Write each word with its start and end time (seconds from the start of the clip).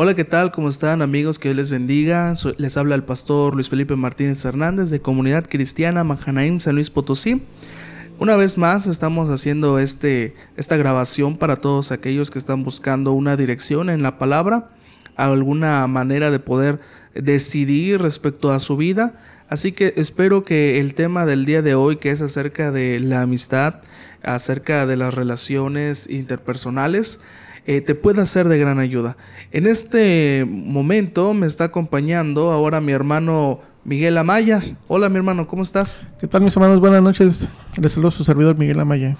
Hola, 0.00 0.14
¿qué 0.14 0.24
tal? 0.24 0.52
¿Cómo 0.52 0.68
están 0.68 1.02
amigos? 1.02 1.40
Que 1.40 1.48
Dios 1.48 1.56
les 1.56 1.70
bendiga. 1.72 2.32
les 2.56 2.76
habla 2.76 2.94
el 2.94 3.02
pastor 3.02 3.56
Luis 3.56 3.68
Felipe 3.68 3.96
Martínez 3.96 4.44
Hernández 4.44 4.90
de 4.90 5.00
Comunidad 5.00 5.48
Cristiana 5.48 6.04
Majanaim 6.04 6.60
San 6.60 6.76
Luis 6.76 6.88
Potosí. 6.88 7.42
Una 8.20 8.36
vez 8.36 8.58
más 8.58 8.86
estamos 8.86 9.28
haciendo 9.28 9.80
este, 9.80 10.36
esta 10.56 10.76
grabación 10.76 11.36
para 11.36 11.56
todos 11.56 11.90
aquellos 11.90 12.30
que 12.30 12.38
están 12.38 12.62
buscando 12.62 13.12
una 13.12 13.36
dirección 13.36 13.90
en 13.90 14.04
la 14.04 14.18
palabra, 14.18 14.68
alguna 15.16 15.84
manera 15.88 16.30
de 16.30 16.38
poder 16.38 16.78
decidir 17.16 18.00
respecto 18.00 18.52
a 18.52 18.60
su 18.60 18.76
vida. 18.76 19.18
Así 19.48 19.72
que 19.72 19.94
espero 19.96 20.44
que 20.44 20.78
el 20.78 20.94
tema 20.94 21.26
del 21.26 21.44
día 21.44 21.60
de 21.60 21.74
hoy, 21.74 21.96
que 21.96 22.12
es 22.12 22.20
acerca 22.20 22.70
de 22.70 23.00
la 23.00 23.22
amistad, 23.22 23.80
acerca 24.22 24.86
de 24.86 24.96
las 24.96 25.12
relaciones 25.12 26.08
interpersonales, 26.08 27.20
eh, 27.68 27.82
te 27.82 27.94
pueda 27.94 28.24
ser 28.24 28.48
de 28.48 28.56
gran 28.56 28.78
ayuda. 28.78 29.18
En 29.52 29.66
este 29.66 30.46
momento 30.48 31.34
me 31.34 31.46
está 31.46 31.64
acompañando 31.64 32.50
ahora 32.50 32.80
mi 32.80 32.92
hermano 32.92 33.60
Miguel 33.84 34.16
Amaya. 34.16 34.62
Hola 34.86 35.10
mi 35.10 35.16
hermano, 35.18 35.46
¿cómo 35.46 35.62
estás? 35.62 36.02
¿Qué 36.18 36.26
tal 36.26 36.40
mis 36.40 36.56
hermanos? 36.56 36.80
Buenas 36.80 37.02
noches. 37.02 37.46
Les 37.76 37.92
saludo 37.92 38.08
a 38.08 38.12
su 38.12 38.24
servidor 38.24 38.56
Miguel 38.56 38.80
Amaya. 38.80 39.18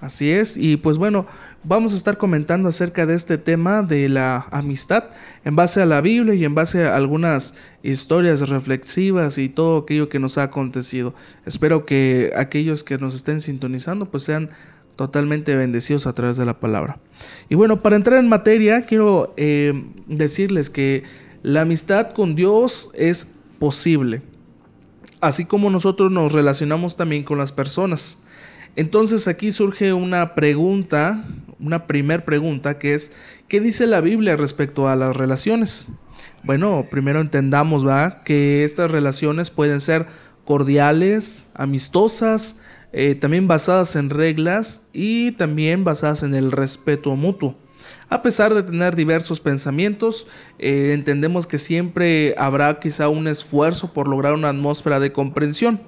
Así 0.00 0.30
es, 0.30 0.56
y 0.56 0.76
pues 0.76 0.98
bueno, 0.98 1.26
vamos 1.64 1.94
a 1.94 1.96
estar 1.96 2.16
comentando 2.16 2.68
acerca 2.68 3.06
de 3.06 3.14
este 3.14 3.38
tema 3.38 3.82
de 3.82 4.08
la 4.08 4.46
amistad 4.52 5.06
en 5.44 5.56
base 5.56 5.82
a 5.82 5.86
la 5.86 6.00
Biblia 6.00 6.34
y 6.34 6.44
en 6.44 6.54
base 6.54 6.86
a 6.86 6.94
algunas 6.94 7.56
historias 7.82 8.48
reflexivas 8.48 9.36
y 9.36 9.48
todo 9.48 9.78
aquello 9.78 10.08
que 10.08 10.20
nos 10.20 10.38
ha 10.38 10.44
acontecido. 10.44 11.12
Espero 11.44 11.86
que 11.86 12.32
aquellos 12.36 12.84
que 12.84 12.98
nos 12.98 13.16
estén 13.16 13.40
sintonizando 13.40 14.06
pues 14.06 14.22
sean 14.22 14.50
totalmente 14.96 15.56
bendecidos 15.56 16.06
a 16.06 16.12
través 16.14 16.36
de 16.36 16.44
la 16.44 16.60
palabra. 16.60 16.98
Y 17.48 17.54
bueno, 17.54 17.80
para 17.80 17.96
entrar 17.96 18.18
en 18.18 18.28
materia, 18.28 18.86
quiero 18.86 19.34
eh, 19.36 19.84
decirles 20.06 20.70
que 20.70 21.04
la 21.42 21.62
amistad 21.62 22.12
con 22.12 22.34
Dios 22.34 22.90
es 22.94 23.32
posible, 23.58 24.22
así 25.20 25.44
como 25.44 25.70
nosotros 25.70 26.10
nos 26.10 26.32
relacionamos 26.32 26.96
también 26.96 27.22
con 27.22 27.38
las 27.38 27.52
personas. 27.52 28.18
Entonces 28.76 29.28
aquí 29.28 29.52
surge 29.52 29.92
una 29.92 30.34
pregunta, 30.34 31.24
una 31.60 31.86
primer 31.86 32.24
pregunta, 32.24 32.74
que 32.74 32.94
es, 32.94 33.12
¿qué 33.46 33.60
dice 33.60 33.86
la 33.86 34.00
Biblia 34.00 34.36
respecto 34.36 34.88
a 34.88 34.96
las 34.96 35.16
relaciones? 35.16 35.86
Bueno, 36.42 36.86
primero 36.90 37.20
entendamos. 37.20 37.84
Que 38.24 38.64
estas 38.64 38.90
relaciones 38.90 39.50
pueden 39.50 39.80
ser 39.80 40.06
cordiales, 40.44 41.48
amistosas, 41.54 42.56
eh, 42.96 43.16
también 43.16 43.48
basadas 43.48 43.96
en 43.96 44.08
reglas 44.08 44.86
y 44.92 45.32
también 45.32 45.82
basadas 45.82 46.22
en 46.22 46.32
el 46.32 46.52
respeto 46.52 47.16
mutuo. 47.16 47.56
A 48.08 48.22
pesar 48.22 48.54
de 48.54 48.62
tener 48.62 48.94
diversos 48.94 49.40
pensamientos, 49.40 50.28
eh, 50.60 50.92
entendemos 50.94 51.48
que 51.48 51.58
siempre 51.58 52.36
habrá 52.38 52.78
quizá 52.78 53.08
un 53.08 53.26
esfuerzo 53.26 53.92
por 53.92 54.06
lograr 54.06 54.34
una 54.34 54.50
atmósfera 54.50 55.00
de 55.00 55.10
comprensión. 55.10 55.80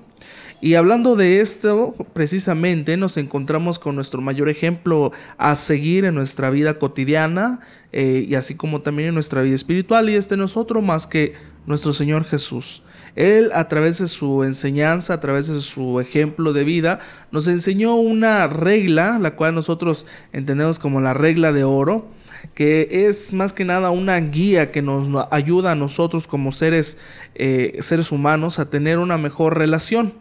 Y 0.61 0.75
hablando 0.75 1.15
de 1.15 1.41
esto, 1.41 1.95
precisamente 2.13 2.97
nos 2.97 3.19
encontramos 3.19 3.79
con 3.79 3.95
nuestro 3.95 4.21
mayor 4.21 4.49
ejemplo 4.49 5.13
a 5.39 5.55
seguir 5.55 6.07
en 6.07 6.17
nuestra 6.17 6.51
vida 6.51 6.81
cotidiana 6.81 7.61
eh, 7.93 8.27
y 8.29 8.35
así 8.35 8.57
como 8.57 8.81
también 8.81 9.11
en 9.11 9.15
nuestra 9.15 9.43
vida 9.43 9.55
espiritual, 9.55 10.11
y 10.11 10.15
este 10.15 10.37
no 10.37 10.47
es 10.47 10.57
otro 10.57 10.83
más 10.83 11.07
que 11.07 11.35
nuestro 11.67 11.93
Señor 11.93 12.25
Jesús. 12.25 12.83
Él 13.17 13.51
a 13.55 13.67
través 13.67 13.99
de 13.99 14.09
su 14.09 14.45
enseñanza, 14.45 15.15
a 15.15 15.21
través 15.21 15.49
de 15.49 15.61
su 15.61 16.01
ejemplo 16.01 16.53
de 16.53 16.65
vida, 16.65 16.99
nos 17.33 17.49
enseñó 17.49 17.97
una 17.97 18.47
regla, 18.47 19.19
la 19.19 19.35
cual 19.35 19.55
nosotros 19.55 20.07
entendemos 20.33 20.79
como 20.79 21.01
la 21.01 21.15
regla 21.15 21.53
de 21.53 21.65
oro, 21.65 22.09
que 22.55 23.07
es 23.09 23.33
más 23.33 23.55
que 23.55 23.65
nada 23.65 23.91
una 23.91 24.21
guía 24.21 24.71
que 24.71 24.83
nos 24.83 25.09
ayuda 25.31 25.73
a 25.73 25.75
nosotros 25.75 26.27
como 26.27 26.53
seres, 26.53 26.99
eh, 27.35 27.79
seres 27.81 28.13
humanos 28.13 28.59
a 28.59 28.71
tener 28.71 28.99
una 28.99 29.17
mejor 29.17 29.59
relación. 29.59 30.13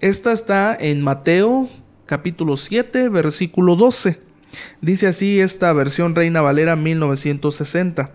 Esta 0.00 0.32
está 0.32 0.76
en 0.78 1.00
Mateo 1.00 1.68
capítulo 2.06 2.56
7, 2.56 3.08
versículo 3.08 3.76
12. 3.76 4.18
Dice 4.80 5.06
así 5.06 5.40
esta 5.40 5.72
versión 5.72 6.14
Reina 6.16 6.40
Valera 6.40 6.74
1960. 6.74 8.10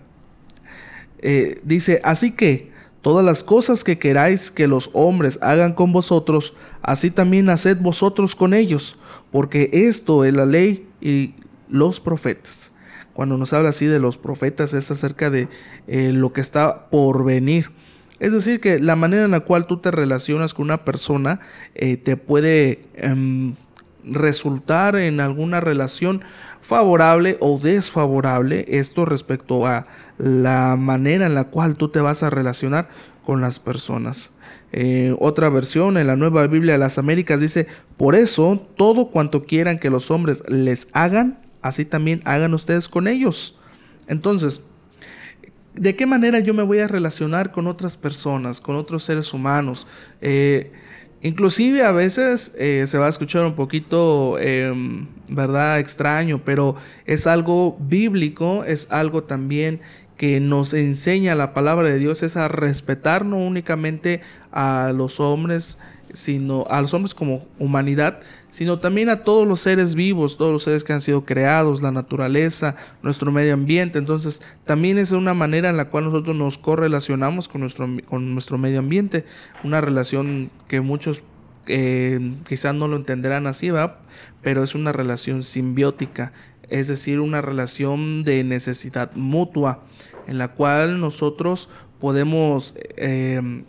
Eh, 1.20 1.60
dice, 1.64 2.02
así 2.04 2.32
que 2.32 2.72
Todas 3.08 3.24
las 3.24 3.42
cosas 3.42 3.86
que 3.86 3.98
queráis 3.98 4.52
que 4.52 4.68
los 4.68 4.90
hombres 4.92 5.40
hagan 5.42 5.72
con 5.72 5.94
vosotros, 5.94 6.54
así 6.82 7.10
también 7.10 7.48
haced 7.48 7.78
vosotros 7.78 8.36
con 8.36 8.54
ellos, 8.54 8.98
porque 9.32 9.70
esto 9.72 10.26
es 10.26 10.34
la 10.34 10.46
ley 10.46 10.90
y 11.00 11.34
los 11.70 12.02
profetas. 12.02 12.74
Cuando 13.14 13.38
nos 13.38 13.54
habla 13.54 13.70
así 13.70 13.86
de 13.86 14.02
los 14.02 14.18
profetas 14.18 14.74
es 14.74 14.92
acerca 14.92 15.30
de 15.30 15.48
eh, 15.88 16.12
lo 16.12 16.34
que 16.34 16.42
está 16.42 16.90
por 16.90 17.24
venir. 17.24 17.72
Es 18.20 18.34
decir, 18.34 18.60
que 18.60 18.78
la 18.78 18.98
manera 18.98 19.24
en 19.24 19.32
la 19.32 19.40
cual 19.40 19.68
tú 19.68 19.78
te 19.78 19.90
relacionas 19.90 20.54
con 20.54 20.66
una 20.66 20.84
persona 20.84 21.40
eh, 21.76 21.96
te 21.96 22.18
puede 22.18 22.82
em, 22.96 23.56
resultar 24.10 24.96
en 24.96 25.20
alguna 25.20 25.60
relación 25.60 26.22
favorable 26.62 27.38
o 27.40 27.60
desfavorable, 27.60 28.66
esto 28.68 29.06
respecto 29.06 29.66
a 29.66 29.88
la 30.18 30.76
manera 30.78 31.26
en 31.26 31.36
la 31.36 31.46
cual 31.46 31.76
tú 31.76 31.90
te 31.90 32.02
vas 32.02 32.24
a 32.24 32.30
relacionar 32.30 32.90
con 33.26 33.42
las 33.42 33.60
personas. 33.60 34.32
Eh, 34.74 35.16
otra 35.20 35.50
versión 35.50 35.98
en 35.98 36.08
la 36.08 36.16
nueva 36.16 36.46
Biblia 36.48 36.74
de 36.74 36.80
las 36.80 36.98
Américas 36.98 37.40
dice, 37.40 37.68
por 37.96 38.16
eso 38.16 38.68
todo 38.76 39.08
cuanto 39.08 39.46
quieran 39.46 39.80
que 39.80 39.90
los 39.90 40.12
hombres 40.12 40.44
les 40.50 40.88
hagan, 40.92 41.40
así 41.62 41.86
también 41.86 42.22
hagan 42.26 42.54
ustedes 42.54 42.90
con 42.90 43.08
ellos. 43.08 43.58
Entonces, 44.08 44.64
¿de 45.74 45.96
qué 45.96 46.06
manera 46.06 46.40
yo 46.40 46.54
me 46.54 46.64
voy 46.64 46.80
a 46.80 46.88
relacionar 46.88 47.52
con 47.52 47.68
otras 47.68 47.96
personas, 47.96 48.60
con 48.60 48.76
otros 48.76 49.04
seres 49.04 49.34
humanos? 49.34 49.88
Eh, 50.22 50.74
Inclusive 51.22 51.84
a 51.84 51.92
veces 51.92 52.56
eh, 52.60 52.86
se 52.86 52.98
va 52.98 53.08
a 53.08 53.10
escuchar 53.10 53.44
un 53.46 53.56
poquito, 53.56 54.38
em, 54.40 55.08
¿verdad? 55.28 55.80
Extraño, 55.80 56.42
pero 56.46 56.76
es 57.06 57.26
algo 57.26 57.76
bíblico, 57.80 58.64
es 58.64 58.92
algo 58.92 59.24
también 59.24 59.82
que 60.16 60.40
nos 60.40 60.74
enseña 60.74 61.36
la 61.36 61.54
palabra 61.54 61.88
de 61.88 62.00
Dios, 62.00 62.24
es 62.24 62.38
a 62.38 62.48
respetar 62.48 63.26
no 63.26 63.38
únicamente 63.38 64.22
a 64.52 64.92
los 64.96 65.20
hombres, 65.20 65.80
sino 66.14 66.66
a 66.70 66.82
los 66.82 66.94
hombres 66.94 67.14
como 67.14 67.46
humanidad, 67.60 68.20
sino 68.50 68.80
también 68.80 69.10
a 69.10 69.24
todos 69.24 69.48
los 69.48 69.60
seres 69.60 69.96
vivos, 69.96 70.38
todos 70.38 70.52
los 70.52 70.64
seres 70.64 70.84
que 70.84 70.94
han 70.94 71.02
sido 71.02 71.26
creados, 71.26 71.82
la 71.82 71.92
naturaleza, 71.92 72.76
nuestro 73.04 73.32
medio 73.32 73.54
ambiente. 73.54 74.00
Entonces, 74.00 74.42
también 74.66 74.98
es 74.98 75.12
una 75.12 75.34
manera 75.34 75.70
en 75.70 75.78
la 75.78 75.90
cual 75.90 76.06
nosotros 76.06 76.36
nos 76.36 76.58
correlacionamos 76.58 77.48
con 77.48 77.62
nuestro, 77.62 77.88
con 78.08 78.34
nuestro 78.34 78.58
medio 78.58 78.80
ambiente, 78.80 79.26
una 79.64 79.82
relación 79.82 80.50
que 80.68 80.82
muchos 80.82 81.24
eh, 81.68 82.36
quizás 82.48 82.74
no 82.74 82.88
lo 82.88 82.96
entenderán 82.96 83.46
así, 83.46 83.70
¿va? 83.70 84.00
pero 84.42 84.64
es 84.64 84.76
una 84.76 84.92
relación 84.94 85.44
simbiótica, 85.44 86.32
es 86.70 86.88
decir, 86.88 87.20
una 87.20 87.42
relación 87.42 88.24
de 88.24 88.44
necesidad 88.44 89.12
mutua, 89.16 89.84
en 90.28 90.38
la 90.38 90.50
cual 90.50 91.00
nosotros 91.00 91.70
podemos... 92.00 92.76
Eh, 92.96 93.64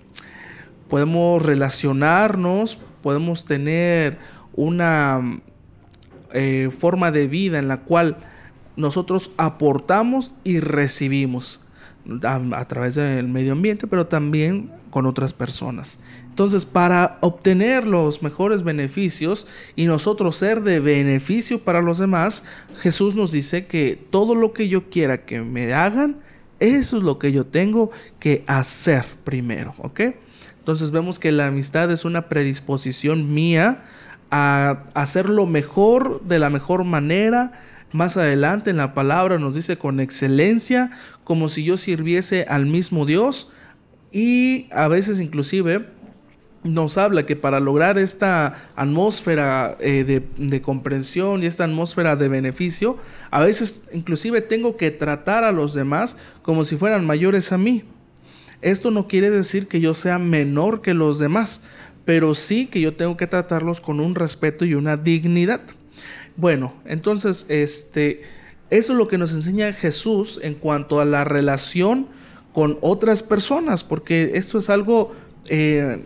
podemos 0.89 1.43
relacionarnos, 1.43 2.79
podemos 3.03 3.45
tener 3.45 4.19
una 4.55 5.41
eh, 6.33 6.71
forma 6.77 7.11
de 7.11 7.27
vida 7.27 7.59
en 7.59 7.69
la 7.69 7.79
cual 7.79 8.17
nosotros 8.77 9.31
aportamos 9.37 10.35
y 10.45 10.61
recibimos 10.61 11.61
a, 12.23 12.69
través 12.69 12.95
del 12.95 13.29
medio 13.29 13.53
ambiente, 13.53 13.87
pero 13.87 14.07
también 14.07 14.71
con 14.91 15.07
otras 15.07 15.35
personas. 15.35 15.99
Entonces, 16.29 16.65
para 16.65 17.19
obtener 17.21 17.87
los 17.87 18.23
mejores 18.23 18.63
beneficios 18.63 19.47
y 19.75 19.87
nosotros 19.87 20.37
ser 20.37 20.63
de 20.63 20.81
beneficio 20.81 21.61
para 21.61 21.83
los 21.83 21.99
demás, 21.99 22.45
Jesús 22.79 23.17
nos 23.17 23.33
dice 23.33 23.67
que 23.67 23.99
todo 24.11 24.35
lo 24.35 24.53
que 24.53 24.69
yo 24.69 24.89
quiera 24.89 25.25
que 25.25 25.43
me 25.43 25.75
hagan, 25.75 26.17
eso 26.61 26.97
es 26.97 27.03
lo 27.03 27.19
que 27.19 27.33
yo 27.33 27.47
tengo 27.47 27.91
que 28.21 28.45
hacer 28.47 29.05
primero, 29.25 29.75
¿ok? 29.79 30.01
Entonces 30.69 30.91
vemos 30.91 31.19
que 31.19 31.33
la 31.33 31.47
amistad 31.47 31.91
es 31.91 32.05
una 32.05 32.29
predisposición 32.29 33.33
mía 33.33 33.85
a 34.31 34.85
hacer 34.93 35.31
lo 35.31 35.47
mejor 35.47 36.23
de 36.25 36.39
la 36.39 36.51
mejor 36.51 36.85
manera. 36.85 37.53
Más 37.91 38.19
adelante 38.19 38.69
en 38.69 38.77
la 38.77 38.93
palabra 38.93 39.39
nos 39.39 39.55
dice 39.55 39.79
con 39.79 39.99
excelencia, 39.99 40.91
como 41.25 41.49
si 41.49 41.65
yo 41.65 41.79
sirviese 41.79 42.45
al 42.51 42.67
mismo 42.67 43.07
Dios. 43.07 43.51
Y 44.13 44.67
a 44.71 44.89
veces 44.89 45.21
inclusive 45.21 45.87
nos 46.65 46.99
habla 46.99 47.25
que 47.25 47.35
para 47.35 47.61
lograr 47.61 47.97
esta 47.97 48.69
atmósfera 48.77 49.75
eh, 49.81 50.05
de, 50.05 50.29
de, 50.37 50.61
comprensión 50.61 51.43
y 51.43 51.47
esta 51.47 51.65
atmósfera 51.65 52.15
de 52.15 52.29
beneficio, 52.29 52.99
a 53.31 53.41
veces 53.41 53.85
inclusive 53.95 54.43
tengo 54.43 54.77
que 54.77 54.91
tratar 54.91 55.45
a 55.45 55.53
los 55.53 55.73
demás 55.73 56.19
como 56.43 56.63
si 56.65 56.77
fueran 56.77 57.07
mayores 57.07 57.53
a 57.53 57.57
mí. 57.57 57.85
Esto 58.61 58.91
no 58.91 59.07
quiere 59.07 59.31
decir 59.31 59.69
que 59.69 59.81
yo 59.81 59.95
sea 59.95 60.19
menor 60.19 60.83
que 60.83 60.95
los 60.95 61.19
demás, 61.19 61.63
pero 62.05 62.35
sí 62.35 62.67
que 62.67 62.81
yo 62.81 62.95
tengo 62.95 63.17
que 63.17 63.27
tratarlos 63.27 63.81
con 63.81 64.01
un 64.01 64.15
respeto 64.15 64.65
y 64.65 64.75
una 64.75 64.97
dignidad. 64.97 65.61
Bueno, 66.37 66.73
entonces, 66.85 67.47
este, 67.49 68.23
eso 68.71 68.93
es 68.93 68.99
lo 68.99 69.09
que 69.09 69.19
nos 69.19 69.33
enseña 69.33 69.73
Jesús 69.73 70.41
en 70.43 70.55
cuanto 70.55 71.01
a 71.01 71.05
la 71.05 71.25
relación 71.25 72.09
con 72.53 72.79
otras 72.81 73.23
personas, 73.23 73.85
porque 73.85 74.33
esto 74.35 74.59
es 74.59 74.71
algo, 74.71 75.13
eh, 75.49 76.03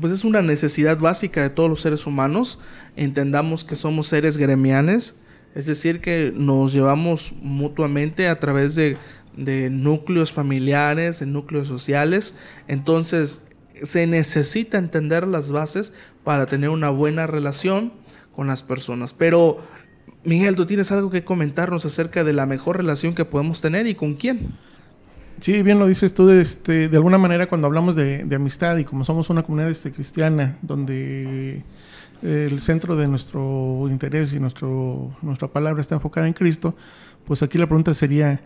pues 0.00 0.12
es 0.12 0.24
una 0.24 0.42
necesidad 0.42 0.98
básica 0.98 1.42
de 1.42 1.50
todos 1.50 1.68
los 1.68 1.80
seres 1.80 2.06
humanos. 2.06 2.58
Entendamos 2.96 3.64
que 3.64 3.76
somos 3.76 4.06
seres 4.06 4.36
gremiales, 4.36 5.16
es 5.54 5.66
decir, 5.66 6.00
que 6.00 6.32
nos 6.34 6.72
llevamos 6.72 7.32
mutuamente 7.40 8.28
a 8.28 8.38
través 8.38 8.74
de, 8.74 8.96
de 9.36 9.70
núcleos 9.70 10.32
familiares, 10.32 11.20
de 11.20 11.26
núcleos 11.26 11.68
sociales. 11.68 12.34
Entonces, 12.68 13.42
se 13.82 14.06
necesita 14.06 14.78
entender 14.78 15.26
las 15.26 15.50
bases 15.50 15.94
para 16.22 16.46
tener 16.46 16.70
una 16.70 16.90
buena 16.90 17.26
relación 17.26 17.92
con 18.34 18.46
las 18.46 18.62
personas. 18.62 19.12
Pero, 19.12 19.58
Miguel, 20.24 20.56
tú 20.56 20.66
tienes 20.66 20.92
algo 20.92 21.10
que 21.10 21.24
comentarnos 21.24 21.84
acerca 21.84 22.24
de 22.24 22.32
la 22.32 22.46
mejor 22.46 22.76
relación 22.76 23.14
que 23.14 23.24
podemos 23.24 23.60
tener 23.60 23.86
y 23.86 23.94
con 23.94 24.14
quién. 24.14 24.54
Sí, 25.40 25.62
bien 25.62 25.78
lo 25.78 25.86
dices 25.86 26.14
tú, 26.14 26.26
de, 26.26 26.40
este, 26.40 26.88
de 26.88 26.96
alguna 26.96 27.18
manera 27.18 27.46
cuando 27.48 27.66
hablamos 27.66 27.96
de, 27.96 28.26
amistad 28.34 28.76
y 28.76 28.84
como 28.84 29.04
somos 29.04 29.30
una 29.30 29.42
comunidad 29.42 29.70
este, 29.70 29.92
cristiana, 29.92 30.56
donde 30.62 31.62
el 32.22 32.60
centro 32.60 32.96
de 32.96 33.08
nuestro 33.08 33.86
interés 33.90 34.32
y 34.32 34.40
nuestro, 34.40 35.10
nuestra 35.22 35.48
palabra 35.48 35.82
está 35.82 35.96
enfocada 35.96 36.26
en 36.26 36.32
Cristo, 36.32 36.74
pues 37.26 37.42
aquí 37.42 37.58
la 37.58 37.66
pregunta 37.66 37.92
sería, 37.94 38.40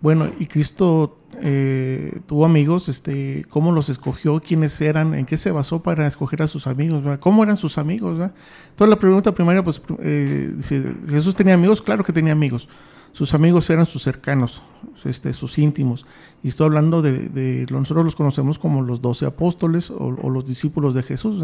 bueno, 0.00 0.30
¿y 0.38 0.46
Cristo 0.46 1.18
eh, 1.40 2.20
tuvo 2.26 2.44
amigos? 2.44 2.88
Este, 2.88 3.44
¿Cómo 3.48 3.72
los 3.72 3.88
escogió? 3.88 4.40
¿Quiénes 4.40 4.80
eran? 4.80 5.14
¿En 5.14 5.26
qué 5.26 5.36
se 5.36 5.50
basó 5.50 5.82
para 5.82 6.06
escoger 6.06 6.42
a 6.42 6.48
sus 6.48 6.66
amigos? 6.66 7.02
¿Cómo 7.20 7.42
eran 7.42 7.56
sus 7.56 7.78
amigos? 7.78 8.12
Entonces 8.12 8.88
la 8.88 8.98
pregunta 8.98 9.32
primaria, 9.32 9.62
pues, 9.64 9.82
eh, 10.00 10.54
¿Jesús 11.08 11.34
tenía 11.34 11.54
amigos? 11.54 11.82
Claro 11.82 12.04
que 12.04 12.12
tenía 12.12 12.32
amigos. 12.32 12.68
Sus 13.12 13.32
amigos 13.32 13.70
eran 13.70 13.86
sus 13.86 14.02
cercanos, 14.02 14.60
este, 15.04 15.32
sus 15.34 15.56
íntimos. 15.58 16.04
Y 16.42 16.48
estoy 16.48 16.66
hablando 16.66 17.00
de, 17.00 17.64
nosotros 17.70 18.04
los 18.04 18.16
conocemos 18.16 18.58
como 18.58 18.82
los 18.82 19.00
doce 19.00 19.24
apóstoles 19.24 19.90
o, 19.90 20.10
los 20.10 20.44
discípulos 20.44 20.94
de 20.94 21.04
Jesús. 21.04 21.42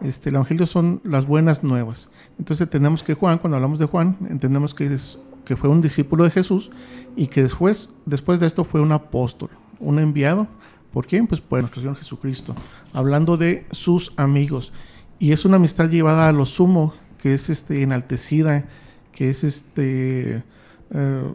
Este, 0.00 0.30
el 0.30 0.36
Evangelio 0.36 0.66
son 0.66 1.02
las 1.04 1.26
buenas 1.26 1.62
nuevas. 1.62 2.08
Entonces 2.38 2.70
tenemos 2.70 3.02
que 3.02 3.14
Juan, 3.14 3.38
cuando 3.38 3.56
hablamos 3.56 3.78
de 3.78 3.84
Juan, 3.84 4.16
entendemos 4.30 4.72
que 4.72 4.86
es 4.86 5.18
que 5.48 5.56
fue 5.56 5.70
un 5.70 5.80
discípulo 5.80 6.24
de 6.24 6.30
Jesús 6.30 6.70
y 7.16 7.28
que 7.28 7.42
después, 7.42 7.94
después 8.04 8.38
de 8.38 8.46
esto 8.46 8.64
fue 8.64 8.82
un 8.82 8.92
apóstol, 8.92 9.48
un 9.80 9.98
enviado. 9.98 10.46
¿Por 10.92 11.06
quién? 11.06 11.26
Pues 11.26 11.40
por 11.40 11.60
nuestro 11.60 11.80
Señor 11.80 11.96
Jesucristo, 11.96 12.54
hablando 12.92 13.38
de 13.38 13.66
sus 13.70 14.12
amigos. 14.16 14.74
Y 15.18 15.32
es 15.32 15.46
una 15.46 15.56
amistad 15.56 15.88
llevada 15.88 16.28
a 16.28 16.32
lo 16.32 16.44
sumo, 16.44 16.92
que 17.16 17.32
es 17.32 17.48
este, 17.48 17.82
enaltecida, 17.82 18.66
que 19.10 19.30
es 19.30 19.42
este, 19.42 20.44
eh, 20.90 21.32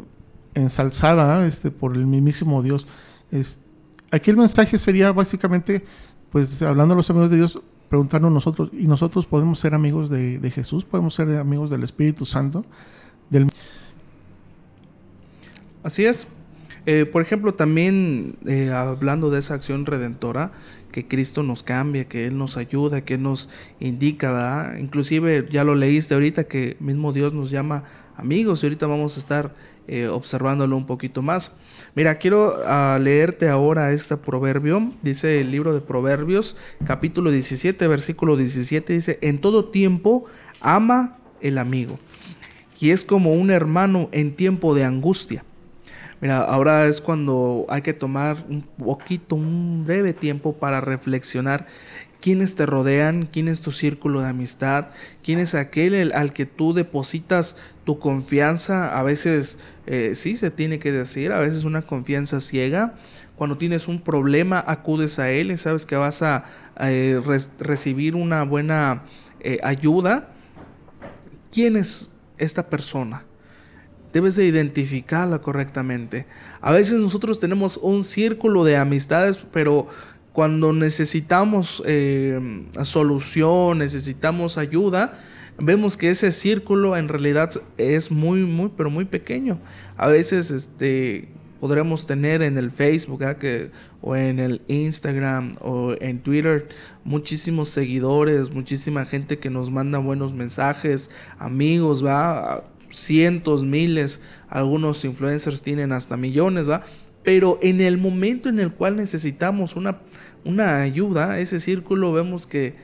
ensalzada 0.53 1.47
este, 1.47 1.71
por 1.71 1.95
el 1.95 2.05
mismísimo 2.05 2.61
Dios. 2.61 2.85
Es, 3.31 3.61
aquí 4.11 4.29
el 4.29 4.37
mensaje 4.37 4.77
sería 4.77 5.11
básicamente, 5.11 5.83
pues 6.31 6.61
hablando 6.61 6.93
de 6.93 6.97
los 6.97 7.09
amigos 7.09 7.31
de 7.31 7.37
Dios, 7.37 7.59
preguntarnos 7.89 8.31
nosotros, 8.31 8.69
¿y 8.73 8.85
nosotros 8.85 9.25
podemos 9.25 9.57
ser 9.57 9.73
amigos 9.73 10.11
de 10.11 10.51
Jesús? 10.53 10.85
¿Podemos 10.85 11.15
ser 11.15 11.35
amigos 11.37 11.71
del 11.71 11.83
Espíritu 11.83 12.27
Santo? 12.27 12.63
Así 15.83 16.05
es. 16.05 16.27
Eh, 16.85 17.05
por 17.05 17.21
ejemplo, 17.21 17.53
también 17.53 18.35
eh, 18.45 18.69
hablando 18.71 19.29
de 19.29 19.39
esa 19.39 19.53
acción 19.53 19.85
redentora, 19.85 20.51
que 20.91 21.07
Cristo 21.07 21.43
nos 21.43 21.63
cambia, 21.63 22.05
que 22.05 22.27
Él 22.27 22.37
nos 22.37 22.57
ayuda, 22.57 23.01
que 23.01 23.15
Él 23.15 23.23
nos 23.23 23.49
indica. 23.79 24.75
Inclusive 24.79 25.47
ya 25.49 25.63
lo 25.63 25.75
leíste 25.75 26.13
ahorita 26.13 26.45
que 26.45 26.77
mismo 26.79 27.13
Dios 27.13 27.33
nos 27.33 27.49
llama 27.49 27.85
amigos 28.15 28.63
y 28.63 28.67
ahorita 28.67 28.85
vamos 28.85 29.17
a 29.17 29.19
estar 29.19 29.55
eh, 29.87 30.07
observándolo 30.07 30.77
un 30.77 30.85
poquito 30.85 31.21
más. 31.21 31.55
Mira, 31.95 32.15
quiero 32.19 32.55
ah, 32.65 32.99
leerte 33.01 33.49
ahora 33.49 33.91
este 33.91 34.15
proverbio, 34.17 34.91
dice 35.01 35.41
el 35.41 35.51
libro 35.51 35.73
de 35.73 35.81
Proverbios, 35.81 36.57
capítulo 36.85 37.31
17, 37.31 37.87
versículo 37.87 38.37
17, 38.37 38.93
dice, 38.93 39.19
en 39.21 39.39
todo 39.39 39.65
tiempo 39.65 40.25
ama 40.61 41.17
el 41.41 41.57
amigo 41.57 41.97
y 42.79 42.91
es 42.91 43.03
como 43.03 43.33
un 43.33 43.49
hermano 43.51 44.09
en 44.11 44.35
tiempo 44.35 44.75
de 44.75 44.83
angustia. 44.83 45.43
Mira, 46.23 46.41
ahora 46.41 46.87
es 46.87 47.01
cuando 47.01 47.65
hay 47.67 47.81
que 47.81 47.91
tomar 47.91 48.37
un 48.47 48.61
poquito, 48.61 49.35
un 49.35 49.83
breve 49.85 50.13
tiempo 50.13 50.53
para 50.53 50.79
reflexionar 50.79 51.67
quiénes 52.21 52.55
te 52.55 52.65
rodean, 52.65 53.27
quién 53.29 53.49
es 53.49 53.59
tu 53.59 53.73
círculo 53.73 54.21
de 54.21 54.29
amistad, 54.29 54.85
quién 55.21 55.39
es 55.39 55.53
aquel 55.53 56.13
al 56.13 56.31
que 56.31 56.45
tú 56.45 56.73
depositas 56.73 57.57
tu 57.83 57.99
confianza. 57.99 58.97
A 58.97 59.03
veces, 59.03 59.59
eh, 59.85 60.13
sí, 60.15 60.37
se 60.37 60.49
tiene 60.49 60.79
que 60.79 60.93
decir, 60.93 61.33
a 61.33 61.39
veces 61.39 61.65
una 61.65 61.81
confianza 61.81 62.39
ciega. 62.39 62.93
Cuando 63.35 63.57
tienes 63.57 63.89
un 63.89 63.99
problema, 63.99 64.63
acudes 64.65 65.19
a 65.19 65.29
él 65.29 65.51
y 65.51 65.57
sabes 65.57 65.85
que 65.85 65.97
vas 65.97 66.21
a 66.21 66.45
eh, 66.79 67.21
recibir 67.59 68.15
una 68.15 68.43
buena 68.43 69.03
eh, 69.41 69.59
ayuda. 69.61 70.29
¿Quién 71.51 71.75
es 71.75 72.13
esta 72.37 72.69
persona? 72.69 73.25
Debes 74.13 74.35
de 74.35 74.45
identificarla 74.45 75.39
correctamente. 75.39 76.25
A 76.61 76.71
veces 76.71 76.99
nosotros 76.99 77.39
tenemos 77.39 77.77
un 77.77 78.03
círculo 78.03 78.63
de 78.63 78.77
amistades, 78.77 79.43
pero 79.51 79.87
cuando 80.31 80.71
necesitamos 80.71 81.83
eh, 81.85 82.65
solución, 82.83 83.79
necesitamos 83.79 84.57
ayuda, 84.57 85.19
vemos 85.57 85.97
que 85.97 86.09
ese 86.09 86.31
círculo 86.31 86.95
en 86.95 87.07
realidad 87.09 87.51
es 87.77 88.11
muy, 88.11 88.45
muy, 88.45 88.71
pero 88.75 88.89
muy 88.89 89.05
pequeño. 89.05 89.59
A 89.97 90.07
veces 90.07 90.51
este, 90.51 91.29
podremos 91.59 92.05
tener 92.07 92.41
en 92.41 92.57
el 92.57 92.71
Facebook 92.71 93.23
o 94.01 94.15
en 94.15 94.39
el 94.39 94.61
Instagram 94.67 95.53
o 95.61 95.93
en 95.99 96.19
Twitter 96.19 96.67
muchísimos 97.03 97.69
seguidores, 97.69 98.51
muchísima 98.51 99.05
gente 99.05 99.39
que 99.39 99.49
nos 99.49 99.71
manda 99.71 99.99
buenos 99.99 100.33
mensajes, 100.33 101.09
amigos, 101.39 102.03
¿va? 102.03 102.65
Cientos, 102.93 103.65
miles, 103.65 104.21
algunos 104.47 105.03
influencers 105.03 105.63
tienen 105.63 105.91
hasta 105.91 106.15
millones, 106.15 106.69
¿va? 106.69 106.81
Pero 107.23 107.57
en 107.61 107.81
el 107.81 107.97
momento 107.97 108.49
en 108.49 108.59
el 108.59 108.71
cual 108.71 108.95
necesitamos 108.95 109.75
una, 109.75 109.99
una 110.45 110.81
ayuda, 110.81 111.39
ese 111.39 111.59
círculo 111.59 112.11
vemos 112.11 112.45
que 112.47 112.75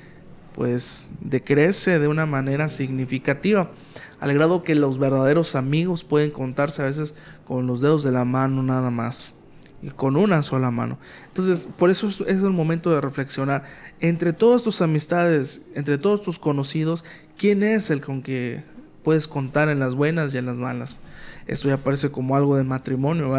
pues 0.56 1.10
decrece 1.22 2.00
de 2.00 2.08
una 2.08 2.26
manera 2.26 2.68
significativa, 2.68 3.72
al 4.20 4.34
grado 4.34 4.64
que 4.64 4.76
los 4.76 4.98
verdaderos 4.98 5.56
amigos 5.56 6.04
pueden 6.04 6.32
contarse 6.32 6.82
a 6.82 6.86
veces 6.86 7.16
con 7.48 7.68
los 7.68 7.82
dedos 7.82 8.04
de 8.04 8.12
la 8.12 8.26
mano 8.26 8.64
nada 8.64 8.90
más 8.90 9.36
y 9.82 9.90
con 9.90 10.18
una 10.18 10.42
sola 10.42 10.72
mano. 10.72 10.98
Entonces, 11.28 11.70
por 11.78 11.90
eso 11.90 12.08
es, 12.08 12.20
es, 12.22 12.44
el 12.44 12.52
momento 12.52 12.92
de 12.92 13.00
reflexionar 13.00 13.64
entre 14.02 14.34
todas 14.34 14.64
tus 14.64 14.82
amistades, 14.82 15.62
entre 15.76 15.98
todos 15.98 16.22
tus 16.22 16.40
conocidos, 16.40 17.06
quién 17.38 17.64
es 17.64 17.90
el 17.90 18.02
con 18.02 18.22
que 18.22 18.64
puedes 19.04 19.28
contar 19.28 19.70
en 19.70 19.80
las 19.80 19.96
buenas 19.96 20.34
y 20.34 20.38
en 20.38 20.46
las 20.46 20.58
malas. 20.58 21.02
Esto 21.48 21.68
ya 21.68 21.78
parece 21.78 22.12
como 22.12 22.36
algo 22.36 22.58
de 22.58 22.64
matrimonio, 22.64 23.36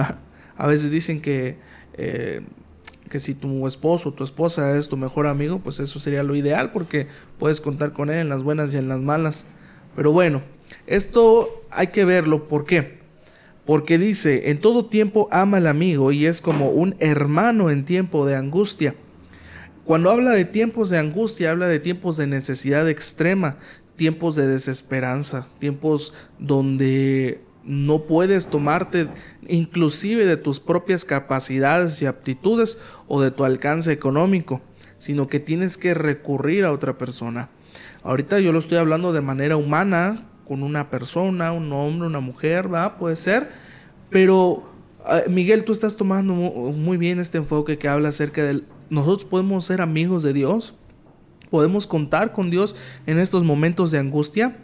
A 0.57 0.67
veces 0.67 0.91
dicen 0.91 1.23
que, 1.23 1.57
eh, 1.95 2.43
que 3.09 3.19
si 3.19 3.35
tu 3.35 3.67
esposo 3.67 4.11
o 4.11 4.13
tu 4.13 4.25
esposa 4.25 4.77
es 4.77 4.89
tu 4.89 4.97
mejor 4.97 5.27
amigo, 5.27 5.61
pues 5.61 5.81
eso 5.81 5.99
sería 5.99 6.23
lo 6.23 6.35
ideal 6.35 6.73
porque 6.73 7.07
puedes 7.39 7.61
contar 7.61 7.93
con 7.93 8.11
él 8.11 8.19
en 8.19 8.29
las 8.29 8.43
buenas 8.43 8.73
y 8.75 8.77
en 8.77 8.89
las 8.89 9.01
malas. 9.01 9.47
Pero 9.97 10.13
bueno, 10.13 10.43
esto 10.87 11.63
hay 11.71 11.89
que 11.89 12.05
verlo. 12.05 12.49
¿Por 12.49 12.67
qué? 12.67 13.01
Porque 13.67 13.99
dice, 13.99 14.51
en 14.51 14.61
todo 14.61 14.87
tiempo 14.87 15.29
ama 15.31 15.59
al 15.59 15.67
amigo 15.67 16.13
y 16.13 16.27
es 16.27 16.41
como 16.41 16.71
un 16.71 16.97
hermano 16.99 17.71
en 17.71 17.85
tiempo 17.85 18.27
de 18.27 18.37
angustia. 18.37 18.95
Cuando 19.85 20.11
habla 20.11 20.31
de 20.31 20.45
tiempos 20.45 20.91
de 20.91 20.99
angustia, 20.99 21.51
habla 21.51 21.67
de 21.67 21.81
tiempos 21.81 22.17
de 22.17 22.27
necesidad 22.27 22.89
extrema, 22.89 23.57
tiempos 24.01 24.35
de 24.35 24.47
desesperanza, 24.47 25.47
tiempos 25.59 26.15
donde 26.39 27.43
no 27.65 28.05
puedes 28.05 28.49
tomarte 28.49 29.09
inclusive 29.47 30.25
de 30.25 30.39
tus 30.39 30.59
propias 30.59 31.05
capacidades 31.05 32.01
y 32.01 32.07
aptitudes 32.07 32.79
o 33.09 33.21
de 33.21 33.31
tu 33.31 33.45
alcance 33.45 33.93
económico, 33.93 34.63
sino 34.97 35.27
que 35.27 35.39
tienes 35.39 35.77
que 35.77 35.93
recurrir 35.93 36.65
a 36.65 36.73
otra 36.73 36.97
persona. 36.97 37.51
Ahorita 38.03 38.41
yo 38.41 38.53
lo 38.53 38.61
estoy 38.61 38.79
hablando 38.79 39.13
de 39.13 39.21
manera 39.21 39.59
humana, 39.59 40.27
con 40.49 40.63
una 40.63 40.89
persona, 40.89 41.53
un 41.53 41.71
hombre, 41.71 42.07
una 42.07 42.21
mujer, 42.21 42.73
¿va? 42.73 42.97
Puede 42.97 43.17
ser, 43.17 43.51
pero 44.09 44.63
ah, 45.05 45.25
Miguel, 45.29 45.65
tú 45.65 45.75
estás 45.75 45.99
tomando 45.99 46.33
muy 46.33 46.97
bien 46.97 47.21
este 47.21 47.37
enfoque 47.37 47.77
que 47.77 47.87
habla 47.87 48.09
acerca 48.09 48.43
de 48.45 48.63
nosotros 48.89 49.27
podemos 49.27 49.67
ser 49.67 49.83
amigos 49.83 50.23
de 50.23 50.33
Dios 50.33 50.75
podemos 51.51 51.87
contar 51.87 52.33
con 52.33 52.51
Dios 52.51 52.77
en 53.07 53.19
estos 53.19 53.45
momentos 53.45 53.91
de 53.91 53.99
angustia. 53.99 54.57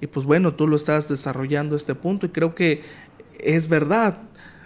Y 0.00 0.08
pues 0.08 0.26
bueno, 0.26 0.54
tú 0.54 0.66
lo 0.66 0.76
estás 0.76 1.08
desarrollando 1.08 1.76
este 1.76 1.94
punto 1.94 2.26
y 2.26 2.30
creo 2.30 2.54
que 2.54 2.82
es 3.38 3.68
verdad. 3.68 4.18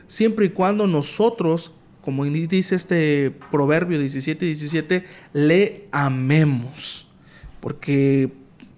Siempre 0.06 0.46
y 0.46 0.50
cuando 0.50 0.86
nosotros, 0.86 1.72
como 2.00 2.24
dice 2.24 2.74
este 2.74 3.32
proverbio 3.50 3.98
17 3.98 4.46
17, 4.46 5.04
le 5.32 5.88
amemos. 5.92 7.06
Porque 7.60 8.32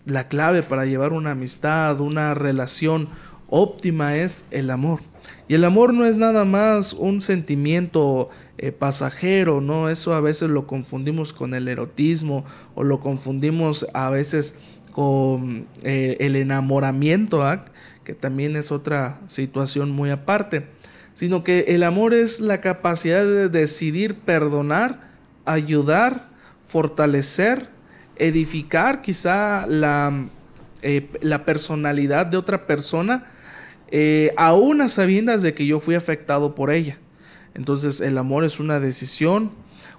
la 0.05 0.28
clave 0.28 0.62
para 0.62 0.87
llevar 0.87 1.12
una 1.12 1.33
amistad, 1.33 2.00
una 2.00 2.35
relación 2.35 3.09
óptima 3.49 4.17
es 4.17 4.47
el 4.50 4.71
amor. 4.71 5.00
Y 5.49 5.55
el 5.55 5.65
amor 5.65 5.95
no 5.95 6.05
es 6.05 6.17
nada 6.17 6.45
más 6.45 6.93
un 6.93 7.21
sentimiento 7.21 8.29
eh, 8.59 8.73
pasajero, 8.73 9.61
¿no? 9.61 9.89
Eso 9.89 10.15
a 10.15 10.21
veces 10.21 10.51
lo 10.51 10.67
confundimos 10.67 11.33
con 11.33 11.55
el 11.55 11.69
erotismo 11.69 12.45
o 12.75 12.85
lo 12.85 13.01
confundimos 13.01 13.87
a 13.95 14.11
veces 14.11 14.59
con 14.93 15.67
eh, 15.85 16.17
el 16.19 16.35
enamoramiento, 16.35 17.45
¿ah? 17.45 17.67
que 18.03 18.15
también 18.15 18.57
es 18.57 18.73
otra 18.73 19.21
situación 19.29 19.91
muy 19.91 20.11
aparte, 20.11 20.67
sino 21.13 21.45
que 21.45 21.67
el 21.69 21.85
amor 21.85 22.15
es 22.15 22.41
la 22.41 22.61
capacidad 22.61 23.25
de 23.25 23.49
decidir 23.49 24.17
perdonar, 24.17 25.01
ayudar, 25.45 26.27
fortalecer, 26.67 27.69
edificar 28.17 29.01
quizá 29.01 29.67
la, 29.69 30.27
eh, 30.83 31.09
la 31.23 31.45
personalidad 31.45 32.27
de 32.27 32.37
otra 32.37 32.67
persona, 32.67 33.31
eh, 33.90 34.33
aún 34.37 34.80
a 34.80 34.88
sabiendas 34.88 35.42
de 35.42 35.54
que 35.54 35.66
yo 35.66 35.80
fui 35.80 35.95
afectado 35.95 36.54
por 36.54 36.71
ella. 36.71 36.99
Entonces 37.54 38.00
el 38.00 38.18
amor 38.18 38.45
es 38.45 38.61
una 38.61 38.80
decisión, 38.80 39.50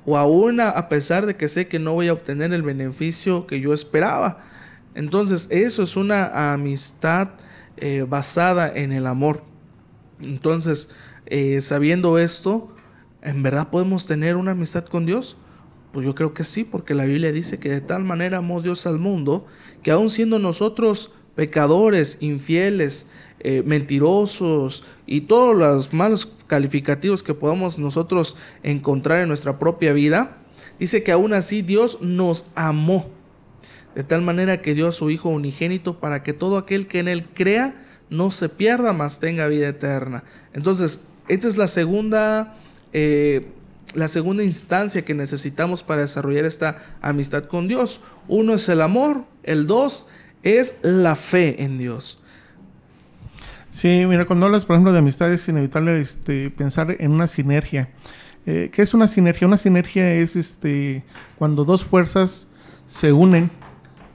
o 0.06 0.18
aún 0.18 0.60
a, 0.60 0.90
pesar 0.90 1.26
de 1.26 1.36
que 1.36 1.48
sé 1.48 1.68
que 1.68 1.80
no 1.80 1.94
voy 1.94 2.08
a 2.08 2.14
obtener 2.14 2.54
el 2.54 2.64
beneficio 2.64 3.48
que 3.48 3.60
yo 3.60 3.74
esperaba. 3.74 4.44
Entonces 4.96 5.48
eso 5.52 5.84
es 5.84 5.96
una 5.96 6.54
amistad 6.54 7.30
eh, 7.78 8.06
basada 8.08 8.72
en 8.74 8.92
el 8.92 9.08
amor. 9.08 9.44
Entonces, 10.20 10.94
sabiendo 11.62 12.18
esto, 12.18 12.76
¿en 13.22 13.44
verdad 13.44 13.70
podemos 13.70 14.06
tener 14.06 14.36
una 14.36 14.52
amistad 14.52 14.86
con 14.86 15.06
Dios? 15.06 15.38
Pues 15.92 16.06
yo 16.06 16.14
creo 16.14 16.34
que 16.34 16.44
sí, 16.44 16.64
porque 16.64 16.94
la 16.94 17.06
Biblia 17.06 17.32
dice 17.32 17.60
que 17.60 17.70
de 17.70 17.82
tal 17.82 18.04
manera 18.04 18.38
amó 18.38 18.62
Dios 18.62 18.86
al 18.86 19.00
mundo, 19.00 19.48
que 19.82 19.92
aun 19.92 20.10
siendo 20.10 20.38
nosotros 20.38 21.14
pecadores, 21.36 22.18
infieles, 22.20 23.10
eh, 23.40 23.64
mentirosos 23.66 24.84
y 25.06 25.22
todos 25.22 25.56
los 25.56 25.94
malos 25.94 26.32
calificativos 26.48 27.24
que 27.24 27.34
podamos 27.34 27.80
nosotros 27.80 28.36
encontrar 28.64 29.22
en 29.22 29.28
nuestra 29.28 29.60
propia 29.60 29.94
vida, 29.94 30.38
dice 30.80 31.04
que 31.04 31.12
aún 31.12 31.34
así 31.34 31.62
Dios 31.62 32.02
nos 32.02 32.50
amó. 32.56 33.10
De 33.96 34.04
tal 34.04 34.22
manera 34.22 34.62
que 34.62 34.76
dio 34.76 34.88
a 34.88 34.92
su 34.92 35.10
Hijo 35.10 35.30
unigénito 35.30 36.00
para 36.00 36.22
que 36.24 36.34
todo 36.34 36.58
aquel 36.58 36.88
que 36.88 37.00
en 37.00 37.08
él 37.08 37.26
crea 37.34 37.84
no 38.10 38.32
se 38.32 38.50
pierda, 38.50 38.94
mas 38.94 39.20
tenga 39.20 39.48
vida 39.48 39.68
eterna. 39.68 40.24
Entonces, 40.54 41.04
esta 41.28 41.48
es 41.48 41.58
la 41.58 41.68
segunda 41.68 42.56
eh, 42.94 43.46
la 43.94 44.08
segunda 44.08 44.44
instancia 44.44 45.04
que 45.04 45.14
necesitamos 45.14 45.84
para 45.84 46.02
desarrollar 46.02 46.46
esta 46.46 46.78
amistad 47.02 47.46
con 47.46 47.68
Dios. 47.68 48.02
Uno 48.28 48.54
es 48.54 48.70
el 48.70 48.82
amor, 48.82 49.26
el 49.44 49.68
dos 49.68 50.08
es 50.44 50.80
la 50.84 51.16
fe 51.16 51.64
en 51.64 51.78
Dios. 51.78 52.22
Sí, 53.80 54.06
mira, 54.06 54.26
cuando 54.26 54.46
hablas, 54.46 54.66
por 54.66 54.74
ejemplo, 54.74 54.92
de 54.92 55.00
amistad 55.00 55.32
es 55.32 55.48
inevitable 55.48 56.02
este, 56.02 56.50
pensar 56.50 56.98
en 57.00 57.12
una 57.12 57.28
sinergia. 57.28 57.88
Eh, 58.46 58.70
¿Qué 58.74 58.82
es 58.82 58.94
una 58.94 59.08
sinergia? 59.08 59.48
Una 59.48 59.56
sinergia 59.56 60.16
es 60.16 60.36
este, 60.36 61.06
cuando 61.38 61.64
dos 61.64 61.86
fuerzas 61.86 62.50
se 62.88 63.14
unen 63.14 63.50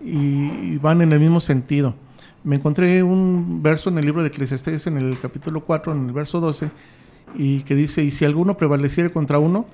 y, 0.04 0.76
van 0.76 1.00
en 1.00 1.14
el 1.14 1.18
mismo 1.18 1.40
sentido. 1.40 1.94
Me 2.42 2.56
encontré 2.56 3.02
un 3.02 3.62
verso 3.62 3.88
en 3.88 3.97
el 3.97 4.04
libro 4.04 4.21
de 4.21 4.28
Eclesiastés, 4.28 4.87
en 4.87 4.99
el 4.99 5.18
capítulo 5.18 5.64
4, 5.64 5.94
en 5.94 6.09
el 6.09 6.12
verso 6.12 6.40
12, 6.40 6.71
y 7.35 7.62
que 7.62 7.75
dice, 7.75 8.04
y 8.04 8.11
si 8.11 8.26
alguno 8.26 8.59
prevaleciere 8.59 9.12
contra 9.12 9.38
uno, 9.38 9.64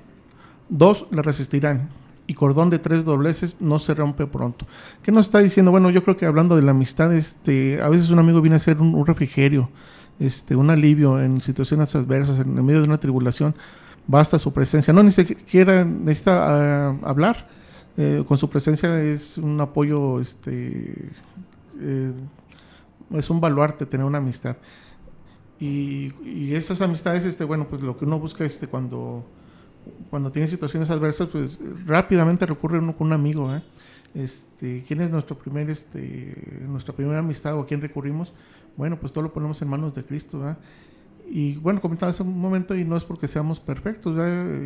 dos 0.69 1.05
le 1.11 1.21
resistirán, 1.21 1.89
y 2.31 2.33
cordón 2.33 2.69
de 2.69 2.79
tres 2.79 3.03
dobleces 3.03 3.57
no 3.59 3.77
se 3.77 3.93
rompe 3.93 4.25
pronto. 4.25 4.65
¿Qué 5.03 5.11
nos 5.11 5.25
está 5.25 5.39
diciendo? 5.39 5.69
Bueno, 5.69 5.89
yo 5.89 6.01
creo 6.01 6.15
que 6.15 6.25
hablando 6.25 6.55
de 6.55 6.61
la 6.61 6.71
amistad, 6.71 7.13
este, 7.13 7.81
a 7.81 7.89
veces 7.89 8.09
un 8.09 8.19
amigo 8.19 8.39
viene 8.39 8.55
a 8.55 8.59
ser 8.59 8.79
un, 8.79 9.05
refrigerio, 9.05 9.69
este, 10.17 10.55
un 10.55 10.69
alivio 10.69 11.21
en 11.21 11.41
situaciones 11.41 11.93
adversas, 11.93 12.39
en, 12.39 12.53
medio 12.65 12.79
de 12.79 12.87
una 12.87 13.01
tribulación, 13.01 13.53
basta 14.07 14.39
su 14.39 14.53
presencia. 14.53 14.93
No 14.93 15.03
ni 15.03 15.11
siquiera 15.11 15.83
necesita 15.83 16.91
ah, 16.91 16.97
hablar, 17.03 17.49
eh, 17.97 18.23
con 18.25 18.37
su 18.37 18.49
presencia 18.49 19.01
es 19.01 19.37
un 19.37 19.59
apoyo, 19.59 20.21
este, 20.21 21.09
eh, 21.81 22.13
es 23.11 23.29
un 23.29 23.41
baluarte 23.41 23.85
tener 23.85 24.05
una 24.05 24.19
amistad. 24.19 24.55
Y, 25.59 26.13
esas 26.53 26.81
amistades, 26.81 27.25
este, 27.25 27.43
bueno, 27.43 27.67
pues 27.69 27.81
lo 27.81 27.97
que 27.97 28.05
uno 28.05 28.19
busca 28.19 28.45
este, 28.45 28.67
cuando, 28.67 29.25
cuando 30.09 30.31
tiene 30.31 30.47
situaciones 30.47 30.89
adversas, 30.89 31.29
pues 31.29 31.59
rápidamente 31.85 32.45
recurre 32.45 32.79
uno 32.79 32.95
con 32.95 33.07
un 33.07 33.13
amigo. 33.13 33.53
¿eh? 33.53 33.63
Este, 34.13 34.83
¿Quién 34.87 35.01
es 35.01 35.09
nuestro 35.09 35.37
primer, 35.37 35.69
este, 35.69 36.61
nuestra 36.67 36.93
primera 36.93 37.19
amistad 37.19 37.55
o 37.55 37.61
a 37.61 37.65
quién 37.65 37.81
recurrimos? 37.81 38.33
Bueno, 38.77 38.97
pues 38.99 39.13
todo 39.13 39.23
lo 39.23 39.33
ponemos 39.33 39.61
en 39.61 39.69
manos 39.69 39.93
de 39.93 40.03
Cristo. 40.03 40.55
Y 41.29 41.55
bueno, 41.57 41.79
comentaba 41.81 42.09
hace 42.09 42.23
un 42.23 42.37
momento, 42.39 42.75
y 42.75 42.83
no 42.83 42.97
es 42.97 43.03
porque 43.03 43.27
seamos 43.27 43.59
perfectos. 43.59 44.15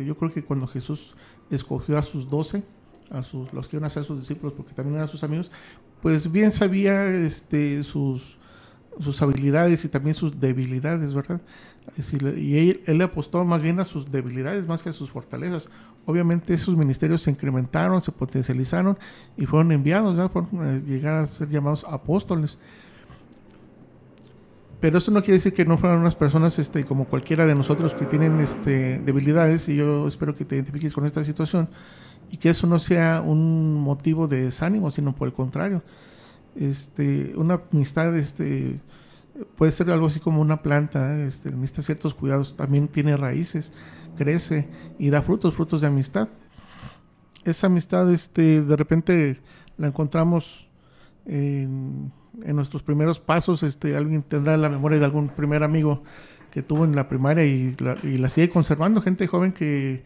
Yo 0.04 0.16
creo 0.16 0.32
que 0.32 0.42
cuando 0.42 0.66
Jesús 0.66 1.14
escogió 1.50 1.96
a 1.98 2.02
sus 2.02 2.28
doce, 2.28 2.64
a 3.10 3.22
sus, 3.22 3.52
los 3.52 3.68
que 3.68 3.76
iban 3.76 3.86
a 3.86 3.90
ser 3.90 4.04
sus 4.04 4.20
discípulos, 4.20 4.52
porque 4.56 4.74
también 4.74 4.96
eran 4.96 5.08
sus 5.08 5.22
amigos, 5.22 5.50
pues 6.02 6.30
bien 6.30 6.50
sabía 6.50 7.06
este, 7.06 7.84
sus 7.84 8.36
sus 9.00 9.20
habilidades 9.22 9.84
y 9.84 9.88
también 9.88 10.14
sus 10.14 10.40
debilidades, 10.40 11.14
¿verdad? 11.14 11.40
Y 12.36 12.58
él, 12.58 12.82
le 12.86 13.04
apostó 13.04 13.44
más 13.44 13.62
bien 13.62 13.80
a 13.80 13.84
sus 13.84 14.10
debilidades 14.10 14.66
más 14.66 14.82
que 14.82 14.90
a 14.90 14.92
sus 14.92 15.10
fortalezas. 15.10 15.68
Obviamente 16.04 16.54
esos 16.54 16.76
ministerios 16.76 17.22
se 17.22 17.30
incrementaron, 17.30 18.00
se 18.00 18.12
potencializaron 18.12 18.98
y 19.36 19.46
fueron 19.46 19.72
enviados, 19.72 20.16
¿ya? 20.16 20.28
Fueron 20.28 20.60
a 20.60 20.78
llegar 20.86 21.14
a 21.14 21.26
ser 21.26 21.48
llamados 21.48 21.84
apóstoles. 21.88 22.58
Pero 24.80 24.98
eso 24.98 25.10
no 25.10 25.22
quiere 25.22 25.34
decir 25.34 25.54
que 25.54 25.64
no 25.64 25.78
fueran 25.78 25.98
unas 25.98 26.14
personas 26.14 26.58
este, 26.58 26.84
como 26.84 27.06
cualquiera 27.06 27.46
de 27.46 27.54
nosotros 27.54 27.94
que 27.94 28.04
tienen 28.04 28.40
este, 28.40 28.98
debilidades 28.98 29.68
y 29.68 29.76
yo 29.76 30.06
espero 30.06 30.34
que 30.34 30.44
te 30.44 30.54
identifiques 30.54 30.92
con 30.92 31.06
esta 31.06 31.24
situación 31.24 31.68
y 32.30 32.36
que 32.36 32.50
eso 32.50 32.66
no 32.66 32.78
sea 32.78 33.22
un 33.24 33.74
motivo 33.74 34.28
de 34.28 34.42
desánimo, 34.42 34.90
sino 34.90 35.14
por 35.14 35.28
el 35.28 35.34
contrario 35.34 35.82
este, 36.58 37.32
una 37.36 37.60
amistad 37.72 38.16
este, 38.16 38.80
puede 39.56 39.72
ser 39.72 39.90
algo 39.90 40.06
así 40.06 40.20
como 40.20 40.40
una 40.40 40.62
planta, 40.62 41.18
este, 41.20 41.50
necesita 41.50 41.82
ciertos 41.82 42.14
cuidados, 42.14 42.56
también 42.56 42.88
tiene 42.88 43.16
raíces, 43.16 43.72
crece 44.16 44.68
y 44.98 45.10
da 45.10 45.22
frutos, 45.22 45.54
frutos 45.54 45.80
de 45.80 45.88
amistad. 45.88 46.28
Esa 47.44 47.66
amistad 47.66 48.12
este, 48.12 48.62
de 48.62 48.76
repente 48.76 49.40
la 49.76 49.88
encontramos 49.88 50.68
en, 51.26 52.12
nuestros 52.44 52.82
primeros 52.82 53.18
pasos, 53.18 53.62
este, 53.62 53.96
alguien 53.96 54.22
tendrá 54.22 54.56
la 54.56 54.68
memoria 54.68 54.98
de 54.98 55.04
algún 55.04 55.28
primer 55.28 55.62
amigo 55.62 56.02
que 56.50 56.62
tuvo 56.62 56.84
en 56.84 56.94
la 56.94 57.08
primaria 57.08 57.44
y 57.44 57.74
la, 57.78 58.28
sigue 58.28 58.50
conservando, 58.50 59.00
gente 59.00 59.26
joven 59.26 59.52
que, 59.52 60.04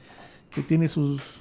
que 0.50 0.62
tiene 0.62 0.88
sus 0.88 1.40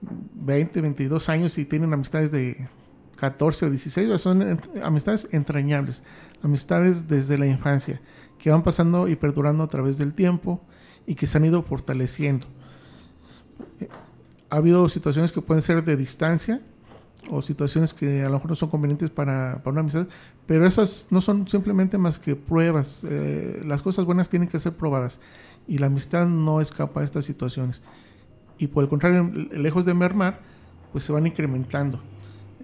20, 0.00 0.80
22 0.80 1.28
años 1.28 1.58
y 1.58 1.64
tienen 1.64 1.92
amistades 1.92 2.30
de 2.30 2.68
14 3.16 3.66
o 3.66 3.70
16, 3.70 4.20
son 4.20 4.58
amistades 4.82 5.28
entrañables, 5.32 6.02
amistades 6.42 7.08
desde 7.08 7.38
la 7.38 7.46
infancia, 7.46 8.00
que 8.38 8.50
van 8.50 8.62
pasando 8.62 9.08
y 9.08 9.16
perdurando 9.16 9.62
a 9.62 9.68
través 9.68 9.98
del 9.98 10.14
tiempo 10.14 10.60
y 11.06 11.14
que 11.14 11.26
se 11.26 11.38
han 11.38 11.44
ido 11.44 11.62
fortaleciendo. 11.62 12.46
Ha 14.50 14.56
habido 14.56 14.88
situaciones 14.88 15.32
que 15.32 15.40
pueden 15.40 15.62
ser 15.62 15.84
de 15.84 15.96
distancia 15.96 16.60
o 17.30 17.40
situaciones 17.40 17.94
que 17.94 18.22
a 18.22 18.26
lo 18.26 18.34
mejor 18.34 18.50
no 18.50 18.56
son 18.56 18.68
convenientes 18.68 19.10
para, 19.10 19.62
una 19.64 19.80
amistad, 19.80 20.06
pero 20.46 20.66
esas 20.66 21.06
no 21.10 21.20
son 21.20 21.48
simplemente 21.48 21.96
más 21.98 22.18
que 22.18 22.34
pruebas. 22.34 23.06
Eh, 23.08 23.62
las 23.64 23.80
cosas 23.80 24.04
buenas 24.04 24.28
tienen 24.28 24.48
que 24.48 24.58
ser 24.58 24.72
probadas 24.72 25.20
y 25.68 25.78
la 25.78 25.86
amistad 25.86 26.26
no 26.26 26.60
escapa 26.60 27.00
de 27.00 27.06
estas 27.06 27.24
situaciones. 27.24 27.80
Y 28.58 28.66
por 28.66 28.82
el 28.82 28.90
contrario, 28.90 29.30
lejos 29.52 29.84
de 29.84 29.94
mermar, 29.94 30.40
pues 30.90 31.04
se 31.04 31.12
van 31.12 31.26
incrementando 31.26 32.00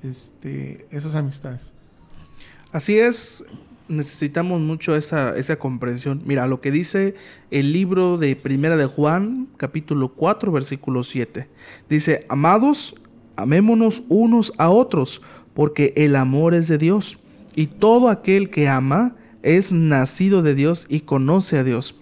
este, 0.02 0.87
esas 0.90 1.14
amistades. 1.14 1.73
Así 2.70 2.98
es, 2.98 3.44
necesitamos 3.88 4.60
mucho 4.60 4.94
esa, 4.94 5.37
esa 5.37 5.58
comprensión. 5.58 6.22
Mira, 6.26 6.46
lo 6.46 6.60
que 6.60 6.70
dice 6.70 7.14
el 7.50 7.72
libro 7.72 8.18
de 8.18 8.37
Primera 8.37 8.76
de 8.76 8.84
Juan, 8.84 9.48
capítulo 9.56 10.10
4, 10.10 10.52
versículo 10.52 11.02
7. 11.02 11.48
Dice, 11.88 12.26
amados, 12.28 12.94
amémonos 13.37 14.02
unos 14.08 14.52
a 14.58 14.68
otros, 14.68 15.22
porque 15.54 15.94
el 15.96 16.14
amor 16.14 16.54
es 16.54 16.68
de 16.68 16.76
Dios, 16.76 17.18
y 17.54 17.68
todo 17.68 18.10
aquel 18.10 18.50
que 18.50 18.68
ama 18.68 19.16
es 19.42 19.72
nacido 19.72 20.42
de 20.42 20.54
Dios 20.54 20.87
y 20.90 21.00
conoce 21.00 21.58
a 21.58 21.64
Dios. 21.64 21.94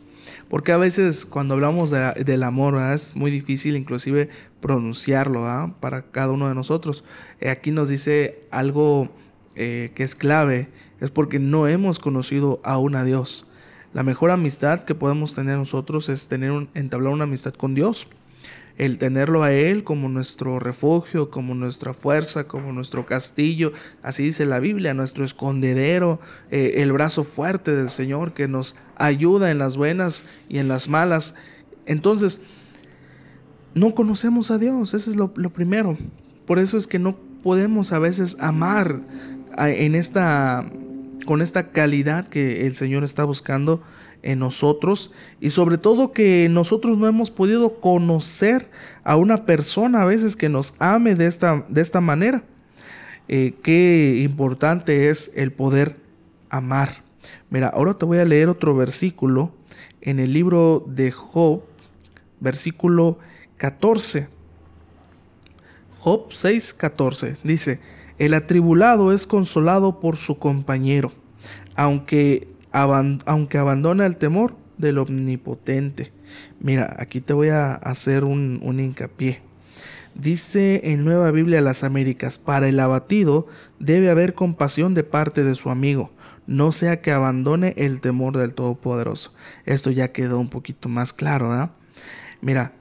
Porque 0.48 0.72
a 0.72 0.76
veces 0.76 1.26
cuando 1.26 1.54
hablamos 1.54 1.90
del 1.90 2.42
amor 2.42 2.80
es 2.92 3.16
muy 3.16 3.30
difícil 3.30 3.76
inclusive 3.76 4.28
pronunciarlo 4.60 5.74
para 5.80 6.02
cada 6.02 6.32
uno 6.32 6.48
de 6.48 6.54
nosotros. 6.54 7.04
Eh, 7.40 7.50
aquí 7.50 7.70
nos 7.70 7.88
dice 7.88 8.40
algo 8.50 9.08
eh, 9.56 9.90
que 9.94 10.02
es 10.02 10.14
clave, 10.14 10.68
es 11.00 11.10
porque 11.10 11.38
no 11.38 11.66
hemos 11.66 11.98
conocido 11.98 12.60
aún 12.62 12.94
a 12.94 13.04
Dios. 13.04 13.46
La 13.94 14.02
mejor 14.02 14.30
amistad 14.30 14.84
que 14.84 14.94
podemos 14.94 15.34
tener 15.34 15.56
nosotros 15.56 16.10
es 16.10 16.28
tener 16.28 16.50
un, 16.50 16.68
entablar 16.74 17.14
una 17.14 17.24
amistad 17.24 17.54
con 17.54 17.74
Dios. 17.74 18.08
el 18.76 18.98
tenerlo 18.98 19.42
a 19.42 19.54
Él 19.54 19.84
como 19.84 20.10
nuestro 20.10 20.58
refugio, 20.58 21.30
como 21.30 21.54
nuestra 21.54 21.94
fuerza, 21.94 22.46
como 22.46 22.72
nuestro 22.72 23.06
castillo, 23.06 23.72
así 24.02 24.24
dice 24.24 24.44
la 24.44 24.58
Biblia, 24.58 24.92
nuestro 24.92 25.24
escondedero, 25.24 26.20
eh, 26.50 26.74
el 26.82 26.92
brazo 26.92 27.24
fuerte 27.24 27.74
del 27.74 27.88
Señor 27.88 28.34
que 28.34 28.48
nos 28.48 28.76
ayuda 28.96 29.50
en 29.50 29.56
las 29.56 29.78
buenas 29.78 30.26
y 30.50 30.58
en 30.58 30.68
las 30.68 30.90
malas. 30.90 31.34
Entonces, 31.86 32.42
no 33.72 33.94
conocemos 33.94 34.50
a 34.50 34.58
Dios, 34.58 34.92
eso 34.92 35.10
es 35.10 35.16
lo, 35.16 35.32
lo 35.36 35.48
primero. 35.48 35.96
Por 36.44 36.58
eso 36.58 36.76
es 36.76 36.86
que 36.86 36.98
no 36.98 37.16
podemos 37.42 37.92
a 37.92 37.98
veces 37.98 38.36
amar 38.40 39.00
en 39.58 39.94
esta, 39.94 40.64
con 41.24 41.42
esta 41.42 41.70
calidad 41.70 42.26
que 42.28 42.66
el 42.66 42.74
Señor 42.74 43.04
está 43.04 43.24
buscando 43.24 43.82
en 44.22 44.38
nosotros 44.40 45.12
y 45.40 45.50
sobre 45.50 45.78
todo 45.78 46.12
que 46.12 46.48
nosotros 46.50 46.98
no 46.98 47.06
hemos 47.06 47.30
podido 47.30 47.80
conocer 47.80 48.68
a 49.04 49.16
una 49.16 49.44
persona 49.46 50.02
a 50.02 50.04
veces 50.04 50.36
que 50.36 50.48
nos 50.48 50.74
ame 50.78 51.14
de 51.14 51.26
esta, 51.26 51.64
de 51.68 51.80
esta 51.80 52.00
manera. 52.00 52.42
Eh, 53.28 53.54
qué 53.62 54.20
importante 54.22 55.08
es 55.10 55.32
el 55.34 55.52
poder 55.52 55.96
amar. 56.50 57.02
Mira, 57.50 57.68
ahora 57.68 57.94
te 57.94 58.04
voy 58.04 58.18
a 58.18 58.24
leer 58.24 58.48
otro 58.48 58.74
versículo 58.74 59.52
en 60.00 60.18
el 60.18 60.32
libro 60.32 60.84
de 60.86 61.10
Job, 61.10 61.62
versículo 62.40 63.18
14. 63.56 64.28
Job 65.98 66.32
6, 66.32 66.74
14 66.74 67.36
dice, 67.42 67.80
el 68.18 68.34
atribulado 68.34 69.12
es 69.12 69.26
consolado 69.26 70.00
por 70.00 70.16
su 70.16 70.38
compañero, 70.38 71.12
aunque 71.74 72.48
aunque 72.72 73.56
abandona 73.56 74.04
el 74.04 74.16
temor 74.16 74.54
del 74.76 74.98
omnipotente. 74.98 76.12
Mira, 76.60 76.94
aquí 76.98 77.22
te 77.22 77.32
voy 77.32 77.48
a 77.48 77.72
hacer 77.72 78.24
un, 78.24 78.60
un 78.62 78.80
hincapié. 78.80 79.40
Dice 80.14 80.80
en 80.84 81.04
Nueva 81.04 81.30
Biblia 81.30 81.60
las 81.60 81.84
Américas, 81.84 82.38
para 82.38 82.68
el 82.68 82.80
abatido 82.80 83.46
debe 83.78 84.10
haber 84.10 84.34
compasión 84.34 84.94
de 84.94 85.04
parte 85.04 85.44
de 85.44 85.54
su 85.54 85.70
amigo, 85.70 86.10
no 86.46 86.72
sea 86.72 87.00
que 87.00 87.12
abandone 87.12 87.74
el 87.76 88.00
temor 88.00 88.36
del 88.36 88.54
Todopoderoso. 88.54 89.32
Esto 89.64 89.90
ya 89.90 90.12
quedó 90.12 90.38
un 90.38 90.48
poquito 90.48 90.88
más 90.88 91.12
claro, 91.12 91.52
¿ah? 91.52 91.70
Mira, 92.40 92.72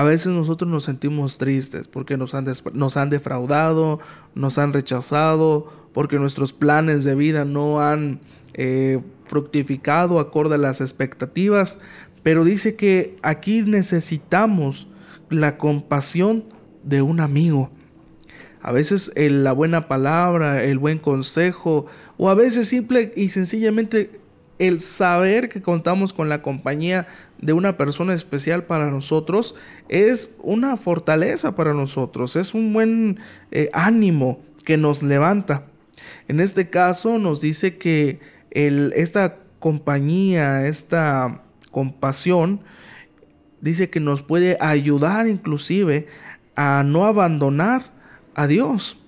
a 0.00 0.02
veces 0.02 0.28
nosotros 0.28 0.70
nos 0.70 0.84
sentimos 0.84 1.36
tristes 1.36 1.86
porque 1.86 2.16
nos 2.16 2.32
han, 2.32 2.46
nos 2.72 2.96
han 2.96 3.10
defraudado, 3.10 4.00
nos 4.34 4.56
han 4.56 4.72
rechazado, 4.72 5.70
porque 5.92 6.18
nuestros 6.18 6.54
planes 6.54 7.04
de 7.04 7.14
vida 7.14 7.44
no 7.44 7.82
han 7.82 8.20
eh, 8.54 9.02
fructificado 9.26 10.18
acorde 10.18 10.54
a 10.54 10.58
las 10.58 10.80
expectativas, 10.80 11.80
pero 12.22 12.44
dice 12.44 12.76
que 12.76 13.18
aquí 13.20 13.60
necesitamos 13.60 14.88
la 15.28 15.58
compasión 15.58 16.44
de 16.82 17.02
un 17.02 17.20
amigo. 17.20 17.70
A 18.62 18.72
veces 18.72 19.12
la 19.14 19.52
buena 19.52 19.86
palabra, 19.86 20.64
el 20.64 20.78
buen 20.78 20.98
consejo, 20.98 21.84
o 22.16 22.30
a 22.30 22.34
veces 22.34 22.68
simple 22.68 23.12
y 23.16 23.28
sencillamente 23.28 24.18
el 24.58 24.80
saber 24.80 25.50
que 25.50 25.60
contamos 25.60 26.14
con 26.14 26.30
la 26.30 26.40
compañía 26.40 27.06
de 27.40 27.52
una 27.52 27.76
persona 27.76 28.14
especial 28.14 28.64
para 28.64 28.90
nosotros 28.90 29.54
es 29.88 30.36
una 30.42 30.76
fortaleza 30.76 31.56
para 31.56 31.72
nosotros, 31.72 32.36
es 32.36 32.54
un 32.54 32.72
buen 32.72 33.18
eh, 33.50 33.70
ánimo 33.72 34.40
que 34.64 34.76
nos 34.76 35.02
levanta. 35.02 35.64
En 36.28 36.40
este 36.40 36.68
caso 36.68 37.18
nos 37.18 37.40
dice 37.40 37.78
que 37.78 38.20
esta 38.50 39.36
compañía, 39.58 40.66
esta 40.66 41.42
compasión, 41.70 42.60
dice 43.60 43.90
que 43.90 44.00
nos 44.00 44.22
puede 44.22 44.56
ayudar 44.60 45.28
inclusive 45.28 46.08
a 46.56 46.82
no 46.84 47.04
abandonar 47.04 47.92
a 48.34 48.46
Dios. 48.46 48.98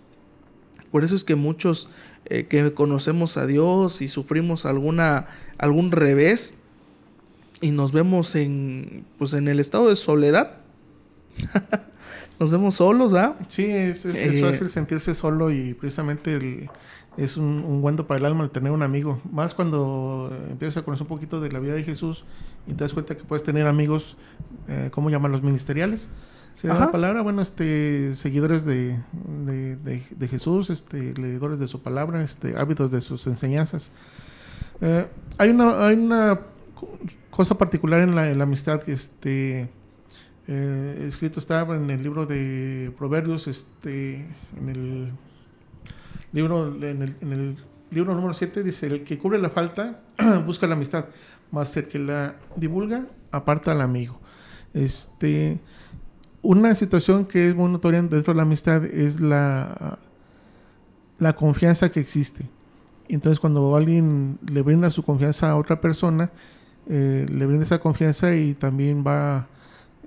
Por 0.90 1.04
eso 1.04 1.16
es 1.16 1.24
que 1.24 1.34
muchos 1.34 1.88
eh, 2.26 2.44
que 2.44 2.72
conocemos 2.72 3.36
a 3.36 3.46
Dios 3.46 4.00
y 4.00 4.08
sufrimos 4.08 4.64
alguna, 4.64 5.26
algún 5.58 5.90
revés 5.90 6.61
y 7.62 7.70
nos 7.70 7.92
vemos 7.92 8.34
en, 8.34 9.06
pues 9.18 9.32
en 9.32 9.48
el 9.48 9.60
estado 9.60 9.88
de 9.88 9.96
soledad, 9.96 10.58
nos 12.38 12.50
vemos 12.50 12.74
solos, 12.74 13.14
¿ah? 13.14 13.36
Sí, 13.48 13.64
es, 13.64 14.04
es, 14.04 14.16
es, 14.16 14.42
fácil 14.42 14.68
sentirse 14.68 15.14
solo 15.14 15.50
y 15.50 15.72
precisamente 15.72 16.34
el, 16.34 16.68
es 17.16 17.36
un, 17.36 17.64
un 17.64 17.80
guando 17.80 18.06
para 18.06 18.18
el 18.18 18.26
alma 18.26 18.44
el 18.44 18.50
tener 18.50 18.72
un 18.72 18.82
amigo. 18.82 19.20
Más 19.30 19.54
cuando 19.54 20.30
empiezas 20.50 20.82
a 20.82 20.84
conocer 20.84 21.04
un 21.04 21.08
poquito 21.08 21.40
de 21.40 21.50
la 21.50 21.60
vida 21.60 21.74
de 21.74 21.84
Jesús 21.84 22.24
y 22.66 22.74
te 22.74 22.84
das 22.84 22.92
cuenta 22.92 23.16
que 23.16 23.24
puedes 23.24 23.44
tener 23.44 23.66
amigos, 23.66 24.16
eh, 24.68 24.90
¿cómo 24.92 25.10
llaman 25.10 25.32
los 25.32 25.42
ministeriales? 25.42 26.08
¿Se 26.54 26.68
la 26.68 26.92
palabra? 26.92 27.22
Bueno, 27.22 27.40
este, 27.40 28.14
seguidores 28.14 28.66
de, 28.66 28.98
de, 29.14 30.28
Jesús, 30.28 30.68
este, 30.68 31.14
leedores 31.14 31.58
de 31.58 31.66
su 31.66 31.80
palabra, 31.80 32.22
este, 32.22 32.58
hábitos 32.58 32.90
de 32.90 33.00
sus 33.00 33.26
enseñanzas. 33.26 33.90
Eh, 34.82 35.06
hay, 35.38 35.48
una, 35.48 35.86
hay 35.86 35.94
una 35.96 36.40
cosa 37.32 37.56
particular 37.56 38.00
en 38.00 38.14
la, 38.14 38.44
amistad 38.44 38.82
que 38.82 38.92
este, 38.92 39.70
eh, 40.46 41.06
escrito 41.08 41.40
estaba 41.40 41.74
en 41.74 41.88
el 41.88 42.02
libro 42.02 42.26
de 42.26 42.92
Proverbios, 42.98 43.48
este, 43.48 44.26
en 44.60 44.68
el 44.68 45.12
libro, 46.32 46.68
en, 46.68 47.02
el, 47.02 47.56
libro 47.90 48.14
número 48.14 48.34
7 48.34 48.62
dice, 48.62 48.86
el 48.86 49.04
que 49.04 49.18
cubre 49.18 49.38
la 49.38 49.48
falta 49.48 50.02
busca 50.46 50.66
la 50.66 50.74
amistad, 50.74 51.06
más 51.50 51.74
el 51.78 51.88
que 51.88 51.98
la 51.98 52.36
divulga 52.54 53.06
aparta 53.30 53.72
al 53.72 53.80
amigo. 53.80 54.20
Este, 54.74 55.58
una 56.42 56.74
situación 56.74 57.24
que 57.24 57.48
es 57.48 57.54
muy 57.54 57.72
notoria 57.72 58.02
dentro 58.02 58.34
de 58.34 58.36
la 58.36 58.42
amistad 58.42 58.84
es 58.84 59.20
la, 59.20 59.98
la 61.18 61.32
confianza 61.34 61.90
que 61.90 62.00
existe. 62.00 62.46
Entonces 63.08 63.40
cuando 63.40 63.74
alguien 63.74 64.38
le 64.52 64.60
brinda 64.60 64.90
su 64.90 65.02
confianza 65.02 65.50
a 65.50 65.56
otra 65.56 65.80
persona, 65.80 66.30
eh, 66.88 67.26
le 67.30 67.46
brinda 67.46 67.64
esa 67.64 67.78
confianza 67.78 68.34
y 68.34 68.54
también 68.54 69.04
va 69.06 69.46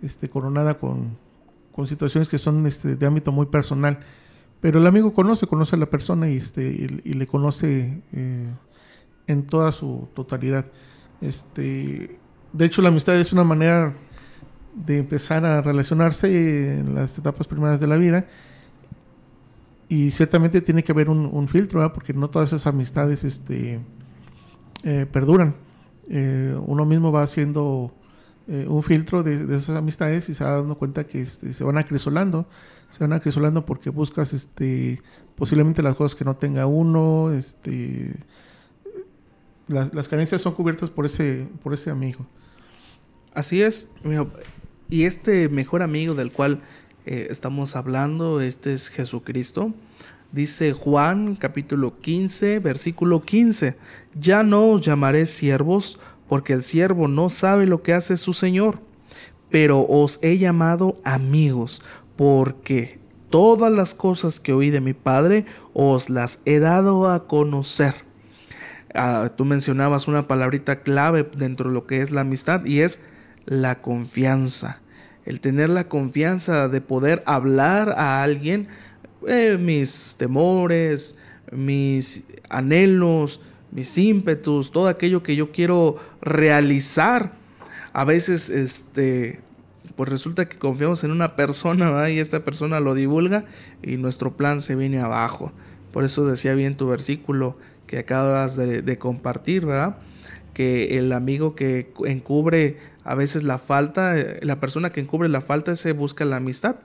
este, 0.01 0.29
coronada 0.29 0.77
con, 0.77 1.17
situaciones 1.87 2.29
que 2.29 2.37
son 2.37 2.65
este, 2.67 2.95
de 2.95 3.05
ámbito 3.05 3.31
muy 3.31 3.47
personal. 3.47 3.99
Pero 4.61 4.79
el 4.79 4.87
amigo 4.87 5.13
conoce, 5.13 5.47
conoce 5.47 5.75
a 5.75 5.79
la 5.79 5.85
persona 5.87 6.29
y, 6.29 6.37
este, 6.37 6.63
y, 6.63 7.13
le 7.13 7.27
conoce 7.27 8.01
eh, 8.13 8.47
en 9.27 9.45
toda 9.45 9.71
su 9.71 10.07
totalidad. 10.13 10.65
Este, 11.21 12.17
de 12.53 12.65
hecho, 12.65 12.81
la 12.81 12.87
amistad 12.89 13.15
es 13.19 13.33
una 13.33 13.43
manera 13.43 13.93
de 14.73 14.97
empezar 14.97 15.45
a 15.45 15.61
relacionarse 15.61 16.79
en 16.79 16.95
las 16.95 17.17
etapas 17.17 17.47
primeras 17.47 17.79
de 17.79 17.87
la 17.87 17.97
vida. 17.97 18.25
Y 19.87 20.11
ciertamente 20.11 20.61
tiene 20.61 20.83
que 20.83 20.91
haber 20.91 21.09
un, 21.09 21.47
filtro, 21.47 21.93
porque 21.93 22.13
no 22.13 22.29
todas 22.29 22.49
esas 22.49 22.65
amistades 22.65 23.23
este, 23.23 23.79
eh, 24.83 25.05
perduran. 25.11 25.55
Eh, 26.09 26.55
uno 26.65 26.85
mismo 26.85 27.11
va 27.11 27.23
haciendo 27.23 27.93
un 28.47 28.83
filtro 28.83 29.23
de, 29.23 29.43
de, 29.43 29.57
esas 29.57 29.75
amistades 29.75 30.29
y 30.29 30.35
se 30.35 30.43
va 30.43 30.57
dando 30.57 30.77
cuenta 30.77 31.07
que 31.07 31.19
este, 31.19 31.51
se 31.51 31.63
van 31.63 31.79
acrisolando 31.79 32.45
se 32.91 33.03
van 33.03 33.13
acrisolando 33.13 33.65
porque 33.65 33.89
buscas 33.89 34.33
este 34.33 35.01
posiblemente 35.35 35.81
las 35.81 35.95
cosas 35.95 36.15
que 36.15 36.23
no 36.23 36.35
tenga 36.35 36.65
uno, 36.65 37.31
este 37.33 38.13
las, 39.67 39.93
las 39.93 40.07
carencias 40.07 40.41
son 40.41 40.53
cubiertas 40.53 40.89
por 40.89 41.05
ese, 41.05 41.47
por 41.63 41.73
ese 41.73 41.89
amigo. 41.89 42.25
Así 43.33 43.61
es, 43.61 43.91
y 44.89 45.03
este 45.03 45.49
mejor 45.49 45.81
amigo 45.81 46.13
del 46.13 46.31
cual 46.31 46.61
eh, 47.05 47.27
estamos 47.29 47.75
hablando, 47.75 48.39
este 48.39 48.73
es 48.73 48.87
Jesucristo. 48.87 49.73
Dice 50.35 50.73
Juan 50.73 51.37
capítulo 51.37 51.97
15, 52.01 52.59
versículo 52.59 53.23
15, 53.23 53.77
ya 54.19 54.43
no 54.43 54.67
os 54.67 54.81
llamaré 54.81 55.27
siervos, 55.27 55.97
porque 56.27 56.51
el 56.51 56.61
siervo 56.61 57.07
no 57.07 57.29
sabe 57.29 57.65
lo 57.65 57.81
que 57.81 57.93
hace 57.93 58.17
su 58.17 58.33
Señor, 58.33 58.81
pero 59.49 59.85
os 59.87 60.19
he 60.21 60.37
llamado 60.37 60.97
amigos, 61.05 61.81
porque 62.17 62.99
todas 63.29 63.71
las 63.71 63.95
cosas 63.95 64.41
que 64.41 64.51
oí 64.51 64.71
de 64.71 64.81
mi 64.81 64.93
Padre 64.93 65.45
os 65.71 66.09
las 66.09 66.41
he 66.43 66.59
dado 66.59 67.09
a 67.09 67.27
conocer. 67.27 67.93
Ah, 68.93 69.31
tú 69.37 69.45
mencionabas 69.45 70.09
una 70.09 70.27
palabrita 70.27 70.81
clave 70.81 71.25
dentro 71.37 71.69
de 71.69 71.75
lo 71.75 71.87
que 71.87 72.01
es 72.01 72.11
la 72.11 72.21
amistad 72.21 72.65
y 72.65 72.81
es 72.81 72.99
la 73.45 73.81
confianza. 73.81 74.81
El 75.23 75.39
tener 75.39 75.69
la 75.69 75.85
confianza 75.85 76.67
de 76.67 76.81
poder 76.81 77.23
hablar 77.25 77.95
a 77.97 78.21
alguien 78.21 78.67
eh, 79.27 79.57
mis 79.59 80.15
temores, 80.17 81.17
mis 81.51 82.25
anhelos, 82.49 83.41
mis 83.71 83.97
ímpetus, 83.97 84.71
todo 84.71 84.87
aquello 84.87 85.23
que 85.23 85.35
yo 85.35 85.51
quiero 85.51 85.97
realizar. 86.21 87.33
A 87.93 88.03
veces 88.03 88.49
este, 88.49 89.39
pues 89.95 90.09
resulta 90.09 90.47
que 90.47 90.57
confiamos 90.57 91.03
en 91.03 91.11
una 91.11 91.35
persona 91.35 92.09
y 92.09 92.19
esta 92.19 92.43
persona 92.43 92.79
lo 92.79 92.93
divulga 92.93 93.45
y 93.81 93.97
nuestro 93.97 94.35
plan 94.35 94.61
se 94.61 94.75
viene 94.75 94.99
abajo. 94.99 95.51
Por 95.91 96.03
eso 96.03 96.25
decía 96.25 96.53
bien 96.53 96.77
tu 96.77 96.87
versículo 96.87 97.57
que 97.87 97.99
acabas 97.99 98.55
de, 98.57 98.97
compartir, 98.97 99.65
¿verdad? 99.65 99.97
que 100.53 100.97
el 100.97 101.11
amigo 101.11 101.53
que 101.55 101.93
encubre 102.05 102.77
a 103.03 103.13
veces 103.13 103.43
la 103.43 103.57
falta, 103.57 104.17
eh, 104.17 104.39
la 104.41 104.59
persona 104.59 104.91
que 104.91 105.01
encubre 105.01 105.27
la 105.29 105.41
falta 105.41 105.75
se 105.75 105.91
busca 105.91 106.25
la 106.25 106.37
amistad 106.37 106.77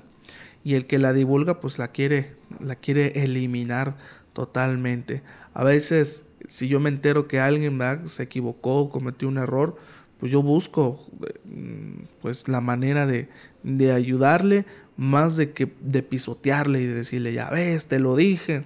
y 0.65 0.75
el 0.75 0.87
que 0.87 0.99
la 0.99 1.13
divulga 1.13 1.61
pues 1.61 1.79
la 1.79 1.89
quiere, 1.89 2.35
la 2.61 2.77
quiere 2.77 3.23
eliminar 3.23 3.97
totalmente. 4.33 5.23
A 5.55 5.65
veces 5.65 6.27
si 6.47 6.69
yo 6.69 6.81
me 6.81 6.89
entero 6.89 7.29
que 7.29 7.41
alguien 7.41 7.79
se 8.07 8.23
equivocó, 8.23 8.91
cometió 8.91 9.29
un 9.29 9.39
error, 9.39 9.77
pues 10.19 10.33
yo 10.33 10.43
busco 10.43 11.07
mm, 11.45 12.05
pues 12.21 12.49
la 12.49 12.61
manera 12.61 13.07
de, 13.07 13.29
de 13.63 13.93
ayudarle 13.93 14.67
más 14.97 15.37
de 15.37 15.53
que 15.53 15.73
de 15.81 16.03
pisotearle 16.03 16.81
y 16.81 16.87
decirle, 16.87 17.33
ya 17.33 17.49
ves, 17.51 17.87
te 17.87 17.99
lo 17.99 18.17
dije. 18.17 18.65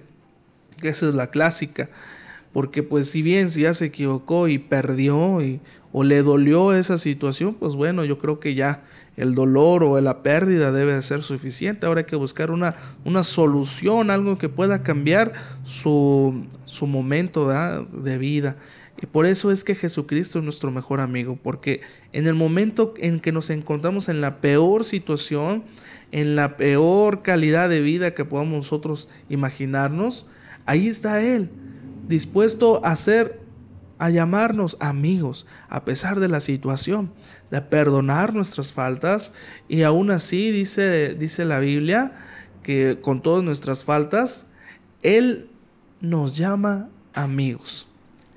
Esa 0.81 1.07
es 1.07 1.15
la 1.15 1.27
clásica. 1.27 1.89
Porque 2.55 2.83
pues 2.83 3.09
si 3.09 3.21
bien 3.21 3.49
si 3.49 3.63
ya 3.63 3.73
se 3.73 3.87
equivocó 3.87 4.47
y 4.47 4.59
perdió 4.59 5.41
y, 5.41 5.59
o 5.91 6.05
le 6.05 6.21
dolió 6.21 6.71
esa 6.71 6.97
situación, 6.97 7.53
pues 7.53 7.75
bueno, 7.75 8.05
yo 8.05 8.17
creo 8.17 8.39
que 8.39 8.55
ya 8.55 8.85
el 9.17 9.35
dolor 9.35 9.83
o 9.83 9.99
la 9.99 10.23
pérdida 10.23 10.71
debe 10.71 11.01
ser 11.01 11.21
suficiente. 11.21 11.85
Ahora 11.85 11.99
hay 11.99 12.05
que 12.05 12.15
buscar 12.15 12.51
una, 12.51 12.77
una 13.03 13.25
solución, 13.25 14.09
algo 14.09 14.37
que 14.37 14.47
pueda 14.47 14.83
cambiar 14.83 15.33
su, 15.65 16.45
su 16.63 16.87
momento 16.87 17.49
de 17.91 18.17
vida. 18.17 18.55
Y 19.01 19.05
por 19.05 19.25
eso 19.25 19.51
es 19.51 19.65
que 19.65 19.75
Jesucristo 19.75 20.39
es 20.39 20.45
nuestro 20.45 20.71
mejor 20.71 21.01
amigo, 21.01 21.37
porque 21.43 21.81
en 22.13 22.25
el 22.25 22.35
momento 22.35 22.93
en 22.95 23.19
que 23.19 23.33
nos 23.33 23.49
encontramos 23.49 24.07
en 24.07 24.21
la 24.21 24.39
peor 24.39 24.85
situación, 24.85 25.65
en 26.13 26.37
la 26.37 26.55
peor 26.55 27.21
calidad 27.21 27.67
de 27.67 27.81
vida 27.81 28.13
que 28.13 28.23
podamos 28.23 28.55
nosotros 28.55 29.09
imaginarnos, 29.27 30.25
ahí 30.65 30.87
está 30.87 31.21
Él, 31.21 31.49
dispuesto 32.07 32.85
a 32.85 32.91
hacer, 32.91 33.41
a 33.97 34.09
llamarnos 34.09 34.77
amigos, 34.79 35.47
a 35.69 35.85
pesar 35.85 36.19
de 36.19 36.27
la 36.27 36.39
situación, 36.39 37.11
de 37.51 37.61
perdonar 37.61 38.33
nuestras 38.33 38.73
faltas, 38.73 39.33
y 39.67 39.83
aún 39.83 40.11
así 40.11 40.51
dice, 40.51 41.15
dice 41.15 41.45
la 41.45 41.59
Biblia 41.59 42.13
que 42.63 42.99
con 43.01 43.21
todas 43.21 43.43
nuestras 43.43 43.83
faltas, 43.83 44.51
Él 45.03 45.49
nos 46.01 46.35
llama 46.35 46.89
amigos. 47.13 47.87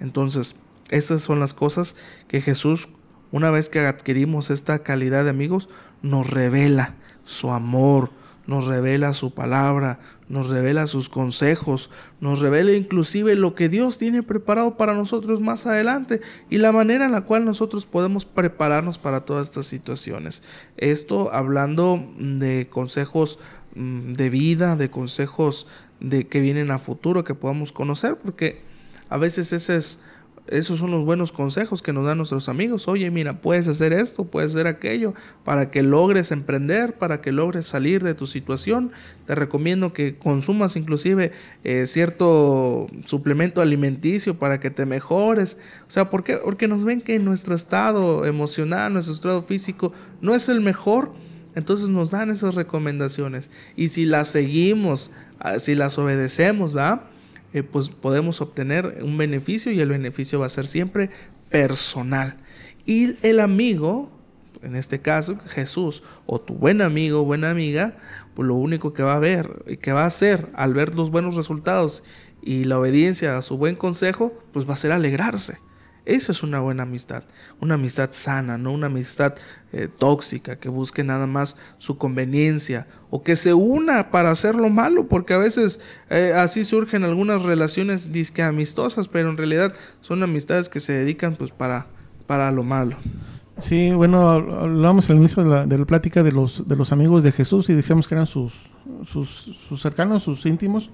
Entonces, 0.00 0.56
estas 0.90 1.22
son 1.22 1.40
las 1.40 1.54
cosas 1.54 1.96
que 2.28 2.40
Jesús, 2.40 2.88
una 3.32 3.50
vez 3.50 3.68
que 3.68 3.80
adquirimos 3.80 4.50
esta 4.50 4.80
calidad 4.80 5.24
de 5.24 5.30
amigos, 5.30 5.68
nos 6.02 6.28
revela 6.28 6.94
su 7.24 7.50
amor, 7.50 8.10
nos 8.46 8.66
revela 8.66 9.12
su 9.12 9.34
palabra, 9.34 10.00
nos 10.28 10.50
revela 10.50 10.86
sus 10.86 11.08
consejos, 11.08 11.90
nos 12.20 12.40
revela 12.40 12.72
inclusive 12.72 13.34
lo 13.34 13.54
que 13.54 13.68
Dios 13.68 13.98
tiene 13.98 14.22
preparado 14.22 14.76
para 14.76 14.94
nosotros 14.94 15.40
más 15.40 15.66
adelante 15.66 16.20
y 16.50 16.58
la 16.58 16.72
manera 16.72 17.06
en 17.06 17.12
la 17.12 17.22
cual 17.22 17.44
nosotros 17.44 17.86
podemos 17.86 18.24
prepararnos 18.24 18.98
para 18.98 19.24
todas 19.24 19.48
estas 19.48 19.66
situaciones. 19.66 20.42
Esto 20.76 21.32
hablando 21.32 22.04
de 22.18 22.68
consejos 22.70 23.38
mm, 23.74 24.12
de 24.12 24.30
vida, 24.30 24.76
de 24.76 24.90
consejos 24.90 25.66
de 26.00 26.26
que 26.26 26.40
vienen 26.40 26.70
a 26.70 26.78
futuro 26.78 27.24
que 27.24 27.34
podamos 27.34 27.72
conocer, 27.72 28.16
porque 28.16 28.60
a 29.08 29.16
veces 29.16 29.52
ese 29.52 29.76
es, 29.76 30.02
esos 30.50 30.78
son 30.78 30.90
los 30.90 31.04
buenos 31.04 31.32
consejos 31.32 31.82
que 31.82 31.92
nos 31.92 32.06
dan 32.06 32.18
nuestros 32.18 32.48
amigos. 32.48 32.88
Oye, 32.88 33.10
mira, 33.10 33.40
puedes 33.40 33.68
hacer 33.68 33.92
esto, 33.92 34.24
puedes 34.24 34.52
hacer 34.52 34.66
aquello, 34.66 35.14
para 35.44 35.70
que 35.70 35.82
logres 35.82 36.32
emprender, 36.32 36.94
para 36.94 37.20
que 37.20 37.32
logres 37.32 37.66
salir 37.66 38.02
de 38.02 38.14
tu 38.14 38.26
situación. 38.26 38.92
Te 39.26 39.34
recomiendo 39.34 39.92
que 39.92 40.16
consumas 40.16 40.76
inclusive 40.76 41.32
eh, 41.64 41.86
cierto 41.86 42.88
suplemento 43.04 43.60
alimenticio 43.60 44.38
para 44.38 44.60
que 44.60 44.70
te 44.70 44.86
mejores. 44.86 45.58
O 45.86 45.90
sea, 45.90 46.10
¿por 46.10 46.24
qué? 46.24 46.36
Porque 46.36 46.68
nos 46.68 46.84
ven 46.84 47.00
que 47.00 47.18
nuestro 47.18 47.54
estado 47.54 48.24
emocional, 48.24 48.92
nuestro 48.92 49.14
estado 49.14 49.42
físico 49.42 49.92
no 50.20 50.34
es 50.34 50.48
el 50.48 50.60
mejor. 50.60 51.12
Entonces 51.54 51.88
nos 51.88 52.10
dan 52.10 52.30
esas 52.30 52.54
recomendaciones. 52.54 53.50
Y 53.76 53.88
si 53.88 54.04
las 54.04 54.28
seguimos, 54.28 55.10
ah, 55.40 55.58
si 55.58 55.74
las 55.74 55.98
obedecemos, 55.98 56.76
¿va? 56.76 57.10
Eh, 57.54 57.62
pues 57.62 57.88
podemos 57.88 58.40
obtener 58.40 58.98
un 59.02 59.16
beneficio 59.16 59.72
y 59.72 59.80
el 59.80 59.88
beneficio 59.88 60.40
va 60.40 60.46
a 60.46 60.50
ser 60.50 60.66
siempre 60.66 61.10
personal. 61.50 62.36
Y 62.84 63.16
el 63.26 63.40
amigo, 63.40 64.10
en 64.62 64.76
este 64.76 65.00
caso 65.00 65.38
Jesús, 65.46 66.02
o 66.26 66.40
tu 66.40 66.54
buen 66.54 66.82
amigo 66.82 67.24
buena 67.24 67.50
amiga, 67.50 67.96
pues 68.34 68.46
lo 68.46 68.54
único 68.54 68.92
que 68.92 69.02
va 69.02 69.14
a 69.14 69.18
ver 69.18 69.62
y 69.66 69.78
que 69.78 69.92
va 69.92 70.04
a 70.04 70.06
hacer 70.06 70.48
al 70.54 70.74
ver 70.74 70.94
los 70.94 71.10
buenos 71.10 71.34
resultados 71.36 72.04
y 72.42 72.64
la 72.64 72.78
obediencia 72.78 73.36
a 73.36 73.42
su 73.42 73.56
buen 73.56 73.76
consejo, 73.76 74.32
pues 74.52 74.68
va 74.68 74.74
a 74.74 74.76
ser 74.76 74.92
alegrarse. 74.92 75.58
Esa 76.08 76.32
es 76.32 76.42
una 76.42 76.58
buena 76.60 76.84
amistad, 76.84 77.24
una 77.60 77.74
amistad 77.74 78.08
sana, 78.12 78.56
no 78.56 78.72
una 78.72 78.86
amistad 78.86 79.34
eh, 79.72 79.88
tóxica 79.98 80.56
que 80.56 80.70
busque 80.70 81.04
nada 81.04 81.26
más 81.26 81.58
su 81.76 81.98
conveniencia 81.98 82.86
o 83.10 83.22
que 83.22 83.36
se 83.36 83.52
una 83.52 84.10
para 84.10 84.30
hacer 84.30 84.54
lo 84.54 84.70
malo, 84.70 85.06
porque 85.06 85.34
a 85.34 85.36
veces 85.38 85.80
eh, 86.08 86.32
así 86.34 86.64
surgen 86.64 87.04
algunas 87.04 87.42
relaciones 87.42 88.10
disque 88.10 88.42
amistosas, 88.42 89.06
pero 89.06 89.28
en 89.28 89.36
realidad 89.36 89.74
son 90.00 90.22
amistades 90.22 90.70
que 90.70 90.80
se 90.80 90.94
dedican 90.94 91.36
pues 91.36 91.50
para, 91.50 91.88
para 92.26 92.50
lo 92.52 92.62
malo. 92.62 92.96
Sí, 93.58 93.90
bueno, 93.90 94.30
hablábamos 94.30 95.10
al 95.10 95.16
inicio 95.16 95.44
de 95.44 95.50
la, 95.50 95.66
de 95.66 95.76
la, 95.76 95.84
plática 95.84 96.22
de 96.22 96.32
los, 96.32 96.66
de 96.66 96.74
los 96.74 96.90
amigos 96.90 97.22
de 97.22 97.32
Jesús 97.32 97.68
y 97.68 97.74
decíamos 97.74 98.08
que 98.08 98.14
eran 98.14 98.26
sus, 98.26 98.54
sus, 99.04 99.28
sus 99.68 99.82
cercanos, 99.82 100.22
sus 100.22 100.46
íntimos, 100.46 100.88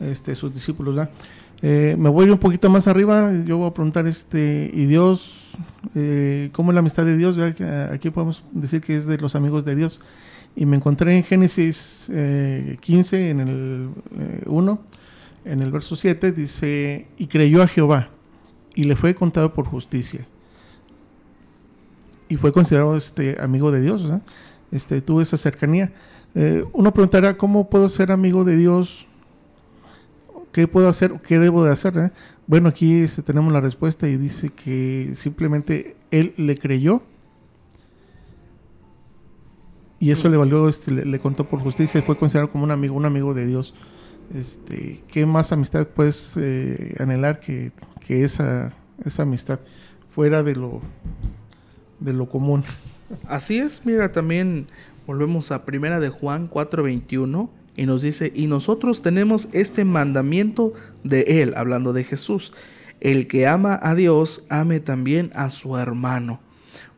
este, 0.00 0.34
sus 0.34 0.52
discípulos, 0.52 0.96
¿verdad? 0.96 1.12
Eh, 1.60 1.96
me 1.98 2.08
voy 2.08 2.30
un 2.30 2.38
poquito 2.38 2.70
más 2.70 2.86
arriba, 2.86 3.32
yo 3.44 3.58
voy 3.58 3.68
a 3.68 3.74
preguntar, 3.74 4.06
este, 4.06 4.70
¿y 4.72 4.86
Dios? 4.86 5.56
Eh, 5.94 6.50
¿Cómo 6.52 6.70
es 6.70 6.74
la 6.74 6.80
amistad 6.80 7.04
de 7.04 7.16
Dios? 7.16 7.36
Aquí 7.92 8.10
podemos 8.10 8.44
decir 8.52 8.80
que 8.80 8.96
es 8.96 9.06
de 9.06 9.18
los 9.18 9.34
amigos 9.34 9.64
de 9.64 9.74
Dios. 9.74 10.00
Y 10.54 10.66
me 10.66 10.76
encontré 10.76 11.16
en 11.16 11.24
Génesis 11.24 12.04
15, 12.06 13.16
eh, 13.16 13.30
en 13.30 13.40
el 13.40 13.88
1, 14.46 14.78
en 15.44 15.62
el 15.62 15.70
verso 15.72 15.96
7, 15.96 16.32
dice, 16.32 17.08
y 17.16 17.26
creyó 17.26 17.62
a 17.62 17.66
Jehová, 17.66 18.10
y 18.74 18.84
le 18.84 18.94
fue 18.94 19.14
contado 19.14 19.52
por 19.52 19.66
justicia. 19.66 20.26
Y 22.28 22.36
fue 22.36 22.52
considerado 22.52 22.96
este, 22.96 23.36
amigo 23.40 23.72
de 23.72 23.80
Dios, 23.80 24.02
este, 24.70 25.00
tuvo 25.00 25.22
esa 25.22 25.36
cercanía. 25.36 25.92
uno 26.72 26.92
preguntará, 26.92 27.36
¿cómo 27.36 27.68
puedo 27.68 27.88
ser 27.88 28.12
amigo 28.12 28.44
de 28.44 28.56
Dios? 28.56 29.07
¿Qué 30.52 30.66
puedo 30.66 30.88
hacer? 30.88 31.14
¿Qué 31.26 31.38
debo 31.38 31.64
de 31.64 31.72
hacer? 31.72 31.96
Eh? 31.96 32.10
Bueno, 32.46 32.68
aquí 32.68 33.06
tenemos 33.24 33.52
la 33.52 33.60
respuesta 33.60 34.08
y 34.08 34.16
dice 34.16 34.50
que 34.50 35.12
simplemente 35.14 35.96
él 36.10 36.32
le 36.36 36.56
creyó 36.56 37.02
y 40.00 40.12
eso 40.12 40.28
le 40.28 40.36
valió, 40.36 40.68
este, 40.68 40.92
le, 40.92 41.18
contó 41.18 41.48
por 41.48 41.60
justicia 41.60 41.98
y 41.98 42.02
fue 42.02 42.16
considerado 42.16 42.52
como 42.52 42.64
un 42.64 42.70
amigo, 42.70 42.94
un 42.94 43.04
amigo 43.04 43.34
de 43.34 43.46
Dios. 43.46 43.74
Este, 44.34 45.02
¿Qué 45.08 45.26
más 45.26 45.52
amistad 45.52 45.88
puedes 45.88 46.36
eh, 46.36 46.94
anhelar 47.00 47.40
que, 47.40 47.72
que, 48.06 48.22
esa, 48.22 48.70
esa 49.04 49.22
amistad 49.22 49.58
fuera 50.14 50.42
de 50.42 50.54
lo, 50.54 50.80
de 51.98 52.12
lo 52.12 52.28
común? 52.28 52.62
Así 53.26 53.58
es, 53.58 53.84
mira, 53.86 54.12
también 54.12 54.68
volvemos 55.06 55.50
a 55.50 55.64
primera 55.64 55.98
de 55.98 56.10
Juan 56.10 56.48
4:21 56.48 57.48
y 57.78 57.86
nos 57.86 58.02
dice, 58.02 58.32
y 58.34 58.48
nosotros 58.48 59.02
tenemos 59.02 59.48
este 59.52 59.84
mandamiento 59.84 60.72
de 61.04 61.20
Él, 61.42 61.54
hablando 61.56 61.92
de 61.92 62.02
Jesús. 62.02 62.52
El 62.98 63.28
que 63.28 63.46
ama 63.46 63.78
a 63.80 63.94
Dios, 63.94 64.44
ame 64.50 64.80
también 64.80 65.30
a 65.36 65.48
su 65.48 65.76
hermano. 65.76 66.40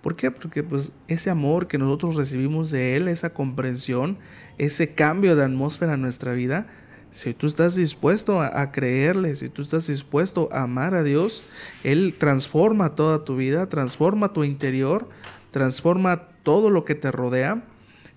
¿Por 0.01 0.17
qué? 0.17 0.31
Porque 0.31 0.63
pues 0.63 0.93
ese 1.07 1.29
amor 1.29 1.69
que 1.69 1.77
nosotros 1.77 2.17
recibimos 2.17 2.71
de 2.71 2.97
Él, 2.97 3.09
esa 3.09 3.35
comprensión, 3.35 4.17
ese 4.57 4.95
cambio 4.95 5.37
de 5.37 5.45
atmósfera 5.45 5.93
en 5.93 6.01
nuestra 6.01 6.33
vida, 6.33 6.67
si 7.11 7.35
tú 7.35 7.47
estás 7.47 7.75
dispuesto 7.75 8.41
a, 8.41 8.63
a, 8.63 8.73
creerle, 8.73 9.37
si 9.37 9.51
tú 9.51 9.61
estás 9.61 9.87
dispuesto 9.87 10.49
a 10.51 10.63
amar 10.63 10.95
a 10.95 11.03
Dios, 11.03 11.45
Él 11.85 12.15
transforma 12.17 12.95
toda 12.95 13.27
tu 13.27 13.37
vida, 13.37 13.69
transforma 13.69 14.33
tu 14.33 14.45
interior, 14.45 15.11
transforma 15.51 16.29
todo 16.43 16.71
lo 16.71 16.87
que 16.87 16.95
te 16.95 17.13
rodea. 17.13 17.65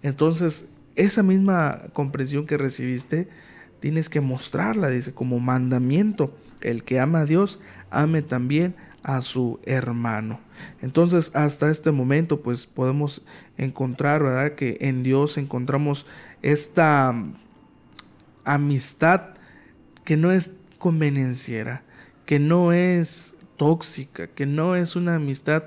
Entonces 0.01 0.69
esa 0.95 1.23
misma 1.23 1.83
comprensión 1.93 2.45
que 2.45 2.57
recibiste, 2.57 3.27
tienes 3.79 4.09
que 4.09 4.21
mostrarla, 4.21 4.89
dice, 4.89 5.13
como 5.13 5.39
mandamiento. 5.39 6.35
El 6.61 6.83
que 6.83 6.99
ama 6.99 7.21
a 7.21 7.25
Dios, 7.25 7.59
ame 7.89 8.21
también 8.21 8.75
a 9.03 9.21
su 9.21 9.59
hermano. 9.65 10.39
Entonces, 10.81 11.31
hasta 11.35 11.69
este 11.69 11.91
momento, 11.91 12.41
pues 12.41 12.65
podemos 12.65 13.25
encontrar, 13.57 14.23
¿verdad? 14.23 14.53
Que 14.55 14.77
en 14.79 15.03
Dios 15.03 15.37
encontramos 15.37 16.05
esta 16.41 17.13
amistad 18.45 19.33
que 20.05 20.17
no 20.17 20.31
es 20.31 20.55
convenenciera, 20.79 21.83
que 22.25 22.39
no 22.39 22.71
es 22.71 23.35
tóxica, 23.57 24.27
que 24.27 24.45
no 24.45 24.75
es 24.75 24.95
una 24.95 25.15
amistad 25.15 25.63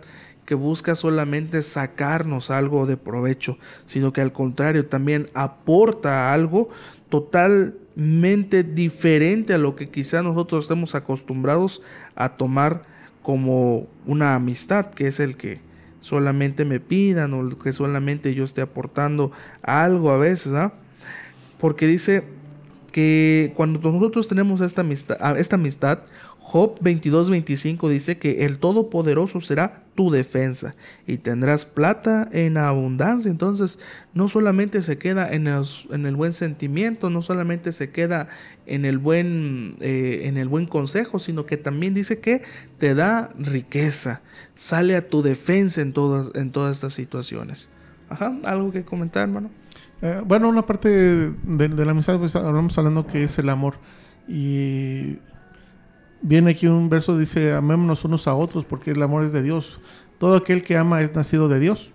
que 0.47 0.55
busca 0.55 0.95
solamente 0.95 1.61
sacarnos 1.61 2.51
algo 2.51 2.87
de 2.87 2.97
provecho, 2.97 3.59
sino 3.85 4.13
que 4.13 4.21
al 4.23 4.33
contrario 4.33 4.87
también 4.87 5.29
aporta 5.35 6.33
algo 6.33 6.71
totalmente 7.09 8.63
diferente 8.63 9.53
a 9.53 9.59
lo 9.59 9.77
que 9.77 9.91
quizá 9.91 10.23
nosotros 10.23 10.65
estemos 10.65 10.95
acostumbrados 10.95 11.83
a 12.15 12.37
tomar 12.37 12.85
como 13.23 13.89
una 14.07 14.37
amistad, 14.37 14.87
que 14.87 15.09
es 15.09 15.19
el 15.21 15.37
que 15.37 15.61
solamente 16.01 16.65
me 16.65 16.79
pidan 16.79 17.35
o 17.35 17.59
que 17.59 17.73
solamente 17.73 18.33
yo 18.33 18.45
esté 18.45 18.61
aportando 18.61 19.33
algo 19.63 20.11
a 20.11 20.17
veces, 20.17 20.53
¿ah? 20.53 20.73
Porque 21.59 21.89
dice 21.89 22.23
que 22.93 23.53
cuando 23.57 23.81
nosotros 23.91 24.29
tenemos 24.29 24.61
esta 24.61 24.83
amistad 24.83 25.99
Job 26.49 26.79
22:25 26.81 27.89
dice 27.89 28.19
que 28.19 28.45
el 28.45 28.59
Todopoderoso 28.59 29.41
será 29.41 29.83
tu 29.97 30.11
defensa 30.11 30.77
y 31.05 31.17
tendrás 31.17 31.65
plata 31.65 32.29
en 32.31 32.57
abundancia. 32.57 33.33
Entonces, 33.33 33.81
no 34.15 34.29
solamente 34.29 34.81
se 34.83 34.97
queda 34.97 35.29
en, 35.29 35.49
en 35.49 36.07
el 36.07 36.15
buen 36.15 36.33
sentimiento, 36.33 37.11
no 37.11 37.21
solamente 37.21 37.73
se 37.73 37.91
queda 37.91 38.29
en 38.65 38.85
el 38.85 38.99
buen, 38.99 39.75
eh, 39.81 40.21
en 40.27 40.37
el 40.37 40.47
buen 40.47 40.67
consejo, 40.67 41.19
sino 41.19 41.47
que 41.47 41.57
también 41.57 41.95
dice 41.95 42.21
que 42.21 42.43
te 42.79 42.95
da 42.95 43.31
riqueza, 43.37 44.23
sale 44.55 44.95
a 44.95 45.09
tu 45.09 45.23
defensa 45.23 45.81
en 45.81 45.93
todas, 45.93 46.31
en 46.37 46.53
todas 46.53 46.77
estas 46.77 46.95
situaciones. 46.95 47.71
Ajá, 48.09 48.39
algo 48.45 48.71
que 48.71 48.85
comentar, 48.85 49.25
hermano. 49.25 49.51
Eh, 50.01 50.23
bueno, 50.25 50.49
una 50.49 50.65
parte 50.65 50.89
de, 50.89 51.69
la 51.69 51.91
amistad, 51.91 52.21
pues 52.21 52.37
hablamos 52.37 52.79
hablando 52.79 53.05
que 53.05 53.25
es 53.25 53.37
el 53.41 53.49
amor. 53.49 53.75
Y 54.29 55.19
Viene 56.29 56.51
aquí 56.51 56.67
un 56.67 56.89
verso, 56.89 57.17
dice, 57.17 57.53
amémonos 57.55 58.05
unos 58.05 58.27
a 58.27 58.35
otros 58.35 58.65
porque 58.65 58.91
el 58.91 59.01
amor 59.01 59.23
es 59.23 59.33
de 59.33 59.45
Dios. 59.45 59.79
Todo 60.19 60.35
aquel 60.35 60.65
que 60.65 60.77
ama 60.77 61.01
es 61.01 61.15
nacido 61.15 61.49
de 61.49 61.61
Dios 61.61 61.93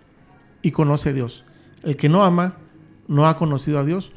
y 0.62 0.72
conoce 0.72 1.10
a 1.10 1.14
Dios. 1.14 1.44
El 1.84 1.98
que 1.98 2.08
no 2.08 2.24
ama 2.24 2.56
no 3.10 3.28
ha 3.28 3.36
conocido 3.36 3.78
a 3.78 3.84
Dios. 3.84 4.14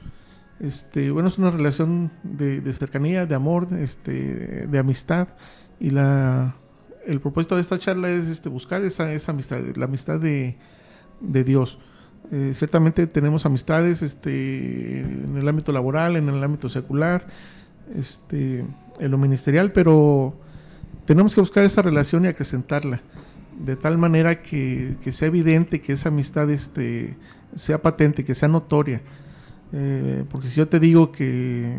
Este, 0.61 1.11
bueno, 1.11 1.29
es 1.29 1.39
una 1.39 1.51
relación 1.51 2.13
de, 2.23 2.73
cercanía, 2.75 3.27
de 3.27 3.35
amor, 3.35 3.67
este, 3.77 4.69
de 4.69 4.79
amistad. 4.79 5.31
Y 5.81 5.91
la, 5.91 6.55
el 7.05 7.21
propósito 7.21 7.57
de 7.57 7.63
esta 7.63 7.81
charla 7.81 8.09
es 8.09 8.29
este, 8.29 8.49
buscar 8.49 8.83
esa, 8.83 9.13
esa 9.13 9.33
amistad, 9.33 9.63
la 9.75 9.87
amistad 9.87 10.21
de, 10.21 10.57
Dios. 11.21 11.81
Eh, 12.31 12.53
ciertamente 12.55 13.09
tenemos 13.09 13.47
amistades 13.47 14.01
este, 14.01 15.01
en 15.01 15.37
el 15.37 15.49
ámbito 15.49 15.73
laboral, 15.73 16.15
en 16.15 16.29
el 16.29 16.45
ámbito 16.45 16.69
secular, 16.69 17.27
este, 17.93 18.65
en 18.99 19.11
lo 19.11 19.19
ministerial, 19.19 19.73
pero 19.73 20.35
tenemos 21.05 21.35
que 21.35 21.41
buscar 21.41 21.65
esa 21.65 21.83
relación 21.83 22.25
y 22.25 22.29
acrecentarla, 22.29 23.03
de 23.59 23.77
tal 23.77 23.99
manera 23.99 24.43
que, 24.43 24.97
sea 25.11 25.29
evidente, 25.29 25.81
que 25.81 25.93
esa 25.93 26.09
amistad 26.09 26.51
este, 26.51 27.17
sea 27.55 27.83
patente, 27.83 28.25
que 28.25 28.35
sea 28.35 28.49
notoria. 28.49 29.03
Eh, 29.73 30.25
porque 30.31 30.49
si 30.49 30.57
yo 30.57 30.69
te 30.69 30.81
digo 30.81 31.13
que, 31.13 31.79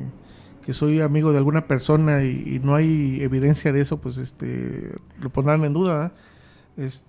soy 0.71 0.99
amigo 0.99 1.31
de 1.31 1.37
alguna 1.37 1.67
persona 1.67 2.23
y, 2.23 2.59
no 2.63 2.75
hay 2.75 3.21
evidencia 3.21 3.71
de 3.71 3.81
eso, 3.81 3.99
pues 3.99 4.17
este, 4.17 4.91
lo 5.19 5.29
pondrán 5.29 5.63
en 5.63 5.73
duda. 5.73 6.13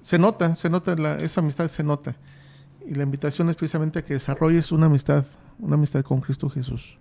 se 0.03 0.19
nota, 0.19 0.57
se 0.57 0.71
nota, 0.71 1.19
esa 1.19 1.41
amistad 1.41 1.69
se 1.69 1.83
nota. 1.83 2.17
Y 2.87 2.95
la 2.95 3.03
invitación 3.03 3.51
es 3.51 3.57
precisamente 3.57 3.99
a 3.99 4.05
que 4.05 4.15
desarrolles 4.15 4.71
una 4.73 4.87
amistad, 4.87 5.25
una 5.59 5.75
amistad 5.75 6.03
con 6.03 6.21
Cristo 6.21 6.49
Jesús. 6.49 6.97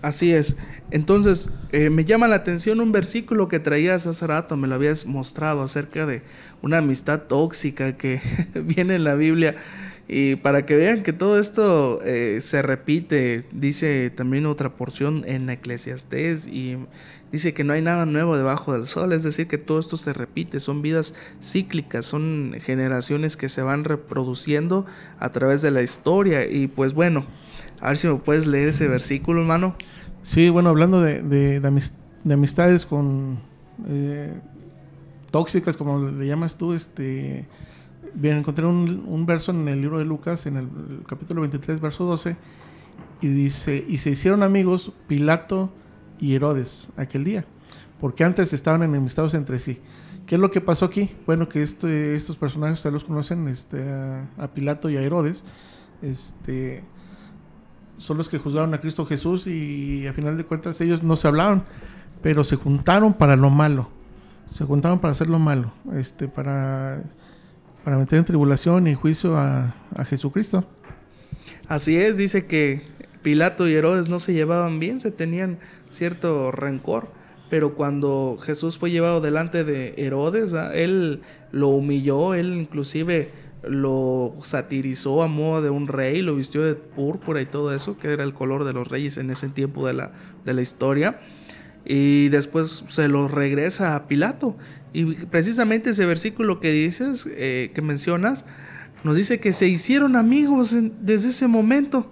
Así 0.00 0.32
es. 0.32 0.56
Entonces, 0.90 1.50
eh, 1.72 1.90
me 1.90 2.04
llama 2.04 2.28
la 2.28 2.36
atención 2.36 2.80
un 2.80 2.92
versículo 2.92 3.48
que 3.48 3.58
traías 3.58 4.06
hace 4.06 4.26
rato, 4.26 4.56
me 4.56 4.68
lo 4.68 4.76
habías 4.76 5.06
mostrado 5.06 5.62
acerca 5.62 6.06
de 6.06 6.22
una 6.62 6.78
amistad 6.78 7.22
tóxica 7.22 7.96
que 7.96 8.20
viene 8.54 8.94
en 8.94 9.04
la 9.04 9.14
Biblia. 9.14 9.56
Y 10.10 10.36
para 10.36 10.64
que 10.64 10.74
vean 10.74 11.02
que 11.02 11.12
todo 11.12 11.38
esto 11.38 12.00
eh, 12.02 12.38
se 12.40 12.62
repite, 12.62 13.44
dice 13.52 14.08
también 14.08 14.46
otra 14.46 14.74
porción 14.74 15.22
en 15.26 15.50
Eclesiastés 15.50 16.46
y 16.46 16.78
dice 17.30 17.52
que 17.52 17.62
no 17.62 17.74
hay 17.74 17.82
nada 17.82 18.06
nuevo 18.06 18.34
debajo 18.34 18.72
del 18.72 18.86
sol, 18.86 19.12
es 19.12 19.22
decir, 19.22 19.48
que 19.48 19.58
todo 19.58 19.78
esto 19.78 19.98
se 19.98 20.14
repite, 20.14 20.60
son 20.60 20.80
vidas 20.80 21.14
cíclicas, 21.42 22.06
son 22.06 22.56
generaciones 22.62 23.36
que 23.36 23.50
se 23.50 23.60
van 23.60 23.84
reproduciendo 23.84 24.86
a 25.18 25.30
través 25.30 25.60
de 25.60 25.72
la 25.72 25.82
historia 25.82 26.46
y 26.46 26.68
pues 26.68 26.94
bueno, 26.94 27.26
a 27.80 27.88
ver 27.88 27.96
si 27.96 28.08
me 28.08 28.14
puedes 28.16 28.46
leer 28.46 28.68
ese 28.68 28.88
versículo, 28.88 29.40
hermano. 29.40 29.74
Sí, 30.22 30.48
bueno, 30.50 30.70
hablando 30.70 31.00
de, 31.00 31.22
de, 31.22 32.34
amistades 32.34 32.84
con 32.84 33.38
eh, 33.86 34.34
tóxicas, 35.30 35.76
como 35.76 35.98
le 36.10 36.26
llamas 36.26 36.56
tú, 36.56 36.74
este, 36.74 37.46
bien, 38.14 38.38
encontré 38.38 38.66
un, 38.66 39.24
verso 39.26 39.52
en 39.52 39.68
el 39.68 39.80
libro 39.80 39.98
de 39.98 40.04
Lucas, 40.04 40.46
en 40.46 40.56
el, 40.56 40.68
capítulo 41.06 41.40
23, 41.42 41.80
verso 41.80 42.04
12, 42.04 42.36
y 43.20 43.28
dice, 43.28 43.84
y 43.88 43.98
se 43.98 44.10
hicieron 44.10 44.42
amigos 44.42 44.92
Pilato 45.06 45.70
y 46.18 46.34
Herodes 46.34 46.88
aquel 46.96 47.24
día, 47.24 47.44
porque 48.00 48.24
antes 48.24 48.52
estaban 48.52 48.82
enemistados 48.82 49.34
entre 49.34 49.58
sí. 49.58 49.78
¿Qué 50.26 50.34
es 50.34 50.40
lo 50.40 50.50
que 50.50 50.60
pasó 50.60 50.84
aquí? 50.84 51.10
Bueno, 51.24 51.48
que 51.48 51.62
este, 51.62 52.14
estos 52.14 52.36
personajes 52.36 52.80
ustedes 52.80 52.92
los 52.92 53.04
conocen, 53.04 53.48
este, 53.48 53.82
a 54.36 54.48
Pilato 54.52 54.90
y 54.90 54.96
a 54.98 55.00
Herodes, 55.00 55.42
este 56.02 56.84
son 57.98 58.16
los 58.16 58.28
que 58.28 58.38
juzgaron 58.38 58.72
a 58.74 58.80
Cristo 58.80 59.04
Jesús 59.06 59.46
y 59.46 60.06
a 60.06 60.12
final 60.12 60.36
de 60.36 60.44
cuentas 60.44 60.80
ellos 60.80 61.02
no 61.02 61.16
se 61.16 61.28
hablaban, 61.28 61.64
pero 62.22 62.44
se 62.44 62.56
juntaron 62.56 63.12
para 63.12 63.36
lo 63.36 63.50
malo. 63.50 63.88
Se 64.48 64.64
juntaron 64.64 64.98
para 64.98 65.12
hacer 65.12 65.28
lo 65.28 65.38
malo, 65.38 65.72
este, 65.94 66.26
para, 66.26 67.02
para 67.84 67.98
meter 67.98 68.18
en 68.18 68.24
tribulación 68.24 68.86
y 68.86 68.94
juicio 68.94 69.36
a, 69.36 69.74
a 69.94 70.04
Jesucristo. 70.04 70.64
Así 71.68 71.98
es, 71.98 72.16
dice 72.16 72.46
que 72.46 72.82
Pilato 73.22 73.68
y 73.68 73.74
Herodes 73.74 74.08
no 74.08 74.20
se 74.20 74.32
llevaban 74.32 74.80
bien, 74.80 75.00
se 75.00 75.10
tenían 75.10 75.58
cierto 75.90 76.50
rencor, 76.50 77.08
pero 77.50 77.74
cuando 77.74 78.38
Jesús 78.40 78.78
fue 78.78 78.90
llevado 78.90 79.20
delante 79.20 79.64
de 79.64 79.94
Herodes, 79.98 80.54
¿ah? 80.54 80.74
él 80.74 81.22
lo 81.52 81.68
humilló, 81.68 82.34
él 82.34 82.54
inclusive 82.54 83.30
lo 83.68 84.34
satirizó 84.42 85.22
a 85.22 85.28
modo 85.28 85.62
de 85.62 85.70
un 85.70 85.88
rey, 85.88 86.20
lo 86.20 86.34
vistió 86.34 86.62
de 86.64 86.74
púrpura 86.74 87.40
y 87.40 87.46
todo 87.46 87.74
eso, 87.74 87.98
que 87.98 88.12
era 88.12 88.24
el 88.24 88.34
color 88.34 88.64
de 88.64 88.72
los 88.72 88.88
reyes 88.88 89.18
en 89.18 89.30
ese 89.30 89.48
tiempo 89.48 89.86
de 89.86 89.94
la, 89.94 90.12
de 90.44 90.54
la 90.54 90.62
historia. 90.62 91.20
Y 91.84 92.28
después 92.28 92.84
se 92.88 93.08
lo 93.08 93.28
regresa 93.28 93.94
a 93.94 94.08
Pilato. 94.08 94.56
Y 94.92 95.26
precisamente 95.26 95.90
ese 95.90 96.06
versículo 96.06 96.60
que 96.60 96.70
dices, 96.72 97.28
eh, 97.30 97.70
que 97.74 97.82
mencionas, 97.82 98.44
nos 99.04 99.16
dice 99.16 99.40
que 99.40 99.52
se 99.52 99.68
hicieron 99.68 100.16
amigos 100.16 100.74
desde 101.00 101.28
ese 101.28 101.46
momento. 101.46 102.10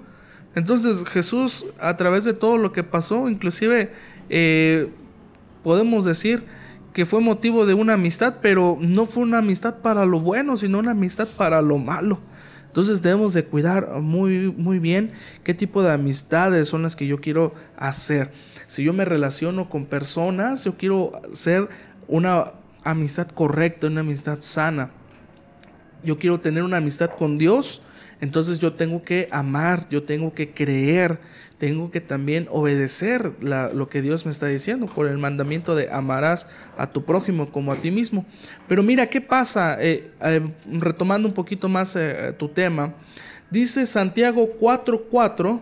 Entonces 0.54 1.04
Jesús, 1.08 1.66
a 1.78 1.96
través 1.96 2.24
de 2.24 2.32
todo 2.32 2.56
lo 2.56 2.72
que 2.72 2.82
pasó, 2.82 3.28
inclusive 3.28 3.90
eh, 4.30 4.88
podemos 5.62 6.04
decir 6.04 6.44
que 6.96 7.04
fue 7.04 7.20
motivo 7.20 7.66
de 7.66 7.74
una 7.74 7.92
amistad, 7.92 8.36
pero 8.40 8.78
no 8.80 9.04
fue 9.04 9.24
una 9.24 9.36
amistad 9.36 9.80
para 9.82 10.06
lo 10.06 10.18
bueno, 10.18 10.56
sino 10.56 10.78
una 10.78 10.92
amistad 10.92 11.28
para 11.28 11.60
lo 11.60 11.76
malo. 11.76 12.20
Entonces 12.68 13.02
debemos 13.02 13.34
de 13.34 13.44
cuidar 13.44 14.00
muy, 14.00 14.50
muy 14.50 14.78
bien 14.78 15.12
qué 15.44 15.52
tipo 15.52 15.82
de 15.82 15.92
amistades 15.92 16.68
son 16.68 16.82
las 16.82 16.96
que 16.96 17.06
yo 17.06 17.20
quiero 17.20 17.52
hacer. 17.76 18.32
Si 18.66 18.82
yo 18.82 18.94
me 18.94 19.04
relaciono 19.04 19.68
con 19.68 19.84
personas, 19.84 20.64
yo 20.64 20.78
quiero 20.78 21.20
hacer 21.30 21.68
una 22.08 22.52
amistad 22.82 23.28
correcta, 23.28 23.88
una 23.88 24.00
amistad 24.00 24.38
sana. 24.40 24.88
Yo 26.02 26.18
quiero 26.18 26.40
tener 26.40 26.62
una 26.62 26.78
amistad 26.78 27.10
con 27.10 27.36
Dios, 27.36 27.82
entonces 28.20 28.58
yo 28.58 28.72
tengo 28.72 29.02
que 29.02 29.28
amar, 29.30 29.88
yo 29.90 30.02
tengo 30.04 30.32
que 30.32 30.50
creer, 30.50 31.18
tengo 31.58 31.90
que 31.90 32.00
también 32.00 32.46
obedecer 32.50 33.32
lo 33.40 33.88
que 33.88 34.02
Dios 34.02 34.24
me 34.24 34.32
está 34.32 34.46
diciendo 34.46 34.86
por 34.86 35.06
el 35.06 35.18
mandamiento 35.18 35.74
de 35.74 35.90
amarás 35.90 36.48
a 36.78 36.90
tu 36.90 37.04
prójimo 37.04 37.50
como 37.50 37.72
a 37.72 37.76
ti 37.76 37.90
mismo. 37.90 38.24
Pero 38.68 38.82
mira, 38.82 39.06
¿qué 39.08 39.20
pasa? 39.20 39.76
Eh, 39.80 40.10
eh, 40.22 40.40
retomando 40.66 41.28
un 41.28 41.34
poquito 41.34 41.68
más 41.68 41.94
eh, 41.96 42.34
tu 42.38 42.48
tema, 42.48 42.94
dice 43.50 43.84
Santiago 43.84 44.48
4.4, 44.58 45.60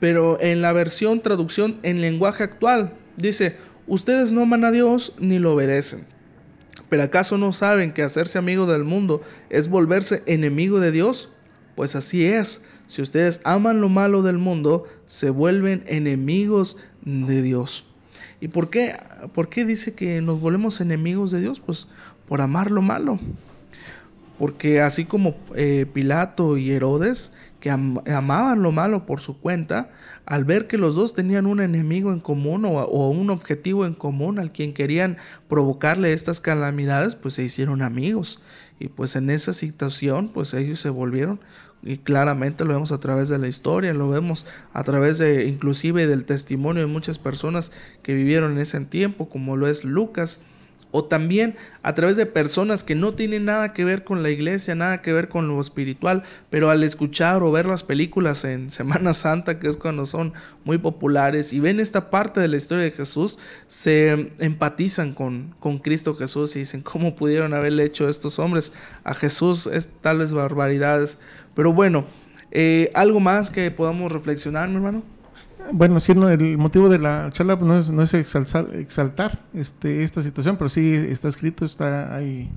pero 0.00 0.40
en 0.40 0.60
la 0.60 0.72
versión 0.72 1.20
traducción 1.20 1.78
en 1.84 2.00
lenguaje 2.00 2.42
actual, 2.42 2.94
dice, 3.16 3.56
ustedes 3.86 4.32
no 4.32 4.42
aman 4.42 4.64
a 4.64 4.72
Dios 4.72 5.14
ni 5.20 5.38
lo 5.38 5.54
obedecen. 5.54 6.06
¿Pero 6.88 7.04
acaso 7.04 7.38
no 7.38 7.52
saben 7.52 7.92
que 7.92 8.02
hacerse 8.02 8.38
amigo 8.38 8.66
del 8.66 8.84
mundo 8.84 9.22
es 9.48 9.68
volverse 9.68 10.22
enemigo 10.26 10.78
de 10.78 10.90
Dios? 10.90 11.31
Pues 11.74 11.96
así 11.96 12.24
es, 12.26 12.64
si 12.86 13.02
ustedes 13.02 13.40
aman 13.44 13.80
lo 13.80 13.88
malo 13.88 14.22
del 14.22 14.38
mundo, 14.38 14.84
se 15.06 15.30
vuelven 15.30 15.84
enemigos 15.86 16.76
de 17.02 17.42
Dios. 17.42 17.86
¿Y 18.40 18.48
por 18.48 18.70
qué, 18.70 18.96
por 19.34 19.48
qué 19.48 19.64
dice 19.64 19.94
que 19.94 20.20
nos 20.20 20.40
volvemos 20.40 20.80
enemigos 20.80 21.30
de 21.30 21.40
Dios? 21.40 21.60
Pues 21.60 21.88
por 22.28 22.40
amar 22.40 22.70
lo 22.70 22.82
malo. 22.82 23.18
Porque 24.38 24.80
así 24.80 25.04
como 25.04 25.36
eh, 25.54 25.86
Pilato 25.92 26.56
y 26.56 26.70
Herodes 26.70 27.32
que 27.62 27.70
amaban 27.70 28.60
lo 28.60 28.72
malo 28.72 29.06
por 29.06 29.20
su 29.20 29.38
cuenta, 29.38 29.90
al 30.26 30.44
ver 30.44 30.66
que 30.66 30.78
los 30.78 30.96
dos 30.96 31.14
tenían 31.14 31.46
un 31.46 31.60
enemigo 31.60 32.12
en 32.12 32.18
común 32.18 32.64
o, 32.64 32.70
o, 32.70 33.08
un 33.10 33.30
objetivo 33.30 33.86
en 33.86 33.94
común 33.94 34.40
al 34.40 34.50
quien 34.50 34.74
querían 34.74 35.16
provocarle 35.48 36.12
estas 36.12 36.40
calamidades, 36.40 37.14
pues 37.14 37.34
se 37.34 37.44
hicieron 37.44 37.80
amigos. 37.80 38.42
Y 38.82 38.88
pues 38.88 39.14
en 39.14 39.30
esa 39.30 39.52
situación, 39.52 40.28
pues 40.28 40.54
ellos 40.54 40.80
se 40.80 40.90
volvieron 40.90 41.38
y 41.84 41.98
claramente 41.98 42.64
lo 42.64 42.72
vemos 42.72 42.90
a 42.90 42.98
través 42.98 43.28
de 43.28 43.38
la 43.38 43.46
historia, 43.46 43.94
lo 43.94 44.08
vemos 44.08 44.44
a 44.72 44.82
través 44.82 45.18
de 45.18 45.46
inclusive 45.46 46.08
del 46.08 46.24
testimonio 46.24 46.82
de 46.82 46.88
muchas 46.88 47.20
personas 47.20 47.70
que 48.02 48.12
vivieron 48.12 48.50
en 48.50 48.58
ese 48.58 48.80
tiempo, 48.80 49.28
como 49.28 49.56
lo 49.56 49.68
es 49.68 49.84
Lucas, 49.84 50.40
o 50.92 51.04
también 51.04 51.56
a 51.82 51.94
través 51.94 52.16
de 52.16 52.26
personas 52.26 52.84
que 52.84 52.94
no 52.94 53.14
tienen 53.14 53.46
nada 53.46 53.72
que 53.72 53.84
ver 53.84 54.04
con 54.04 54.22
la 54.22 54.30
iglesia, 54.30 54.74
nada 54.74 55.02
que 55.02 55.12
ver 55.12 55.28
con 55.28 55.48
lo 55.48 55.60
espiritual, 55.60 56.22
pero 56.50 56.70
al 56.70 56.84
escuchar 56.84 57.42
o 57.42 57.50
ver 57.50 57.66
las 57.66 57.82
películas 57.82 58.44
en 58.44 58.70
Semana 58.82 59.14
Santa, 59.14 59.58
que 59.58 59.68
es 59.68 59.76
cuando 59.76 60.06
son 60.06 60.34
muy 60.64 60.78
populares, 60.78 61.52
y 61.52 61.58
ven 61.58 61.80
esta 61.80 62.10
parte 62.10 62.40
de 62.40 62.48
la 62.48 62.58
historia 62.58 62.84
de 62.84 62.90
Jesús, 62.92 63.38
se 63.66 64.32
empatizan 64.38 65.14
con, 65.14 65.54
con 65.58 65.78
Cristo 65.78 66.14
Jesús 66.14 66.54
y 66.54 66.60
dicen, 66.60 66.82
¿cómo 66.82 67.16
pudieron 67.16 67.54
haberle 67.54 67.84
hecho 67.84 68.08
estos 68.08 68.38
hombres 68.38 68.72
a 69.02 69.14
Jesús 69.14 69.66
es, 69.66 69.88
tales 70.00 70.34
barbaridades? 70.34 71.18
Pero 71.54 71.72
bueno, 71.72 72.04
eh, 72.50 72.90
¿algo 72.94 73.18
más 73.18 73.50
que 73.50 73.70
podamos 73.70 74.12
reflexionar, 74.12 74.68
mi 74.68 74.76
hermano? 74.76 75.02
Bueno, 75.70 76.00
sí, 76.00 76.12
el 76.12 76.58
motivo 76.58 76.88
de 76.88 76.98
la 76.98 77.30
charla 77.32 77.58
pues, 77.58 77.68
no 77.68 77.78
es, 77.78 77.90
no 77.90 78.02
es 78.02 78.14
exaltar, 78.14 79.40
este, 79.54 80.02
esta 80.02 80.20
situación, 80.20 80.56
pero 80.56 80.68
sí 80.68 80.92
está 80.94 81.28
escrito, 81.28 81.64
está 81.64 82.16
hay, 82.16 82.50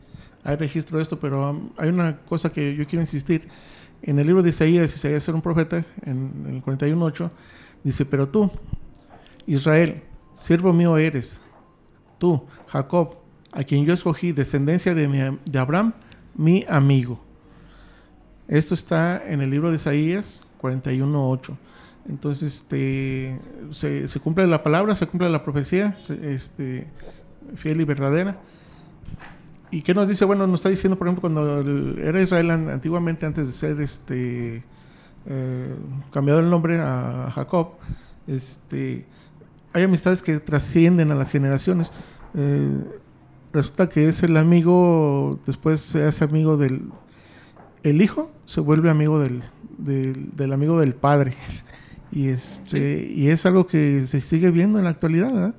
registro 0.43 0.97
de 0.97 1.03
esto, 1.03 1.19
pero 1.19 1.51
um, 1.51 1.69
hay 1.77 1.89
una 1.89 2.17
cosa 2.17 2.51
que 2.51 2.75
yo 2.75 2.85
quiero 2.85 3.01
insistir. 3.01 3.47
En 4.01 4.19
el 4.19 4.27
libro 4.27 4.43
de 4.43 4.49
Isaías, 4.49 4.93
Isaías 4.95 5.27
era 5.27 5.35
un 5.35 5.41
profeta, 5.41 5.85
en, 6.03 6.45
el 6.47 6.63
41.8, 6.63 7.29
dice, 7.83 8.05
pero 8.05 8.27
tú, 8.27 8.51
Israel, 9.47 10.01
siervo 10.33 10.73
mío 10.73 10.97
eres, 10.97 11.39
tú, 12.17 12.43
Jacob, 12.67 13.17
a 13.51 13.63
quien 13.63 13.85
yo 13.85 13.93
escogí, 13.93 14.31
descendencia 14.31 14.93
de, 14.93 15.07
mi, 15.07 15.37
de 15.45 15.59
Abraham, 15.59 15.93
mi 16.35 16.65
amigo. 16.67 17.19
Esto 18.47 18.73
está 18.73 19.23
en 19.25 19.41
el 19.41 19.49
libro 19.49 19.69
de 19.69 19.77
Isaías 19.77 20.41
41.8. 20.61 21.57
Entonces, 22.07 22.53
este, 22.53 23.37
se, 23.71 24.19
cumple 24.19 24.45
la 24.47 24.61
palabra, 24.61 24.93
se 24.95 25.07
cumple 25.07 25.29
la 25.29 25.43
profecía, 25.43 25.97
este, 26.21 26.87
fiel 27.55 27.81
y 27.81 27.83
verdadera. 27.83 28.37
¿Y 29.71 29.81
qué 29.81 29.93
nos 29.93 30.07
dice? 30.07 30.23
Bueno, 30.25 30.45
nos 30.45 30.59
está 30.59 30.69
diciendo, 30.69 30.97
por 30.97 31.07
ejemplo, 31.07 31.21
cuando 31.21 31.61
era 31.99 32.21
Israel 32.21 32.51
antiguamente, 32.51 33.25
antes 33.25 33.47
de 33.47 33.53
ser 33.53 33.81
este, 33.81 34.63
eh, 35.25 35.75
cambiado 36.11 36.39
el 36.39 36.49
nombre 36.49 36.79
a 36.79 37.31
Jacob, 37.33 37.71
este, 38.27 39.05
hay 39.73 39.83
amistades 39.83 40.21
que 40.21 40.39
trascienden 40.39 41.11
a 41.11 41.15
las 41.15 41.31
generaciones. 41.31 41.91
Eh, 42.35 42.83
resulta 43.51 43.89
que 43.89 44.07
es 44.07 44.21
el 44.21 44.37
amigo, 44.37 45.39
después 45.47 45.81
se 45.81 46.03
hace 46.03 46.23
amigo 46.23 46.55
del 46.57 46.83
el 47.83 48.01
hijo, 48.01 48.31
se 48.45 48.61
vuelve 48.61 48.89
amigo 48.89 49.19
del, 49.19 49.43
del 49.77 50.53
amigo 50.53 50.79
del 50.79 50.93
padre. 50.93 51.33
Y, 52.15 52.29
este, 52.29 53.11
y 53.13 53.27
es 53.27 53.45
algo 53.45 53.67
que 53.67 54.07
se 54.07 54.21
sigue 54.21 54.49
viendo 54.49 54.79
en 54.79 54.85
la 54.85 54.91
actualidad. 54.91 55.53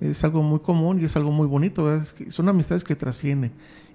Es 0.00 0.22
algo 0.22 0.40
muy 0.40 0.60
común 0.60 1.00
y 1.00 1.04
es 1.04 1.16
algo 1.16 1.32
muy 1.32 1.48
bonito. 1.48 2.00
son 2.30 2.48
amistades 2.48 2.84
que 2.84 2.94
trascienden. 2.94 3.50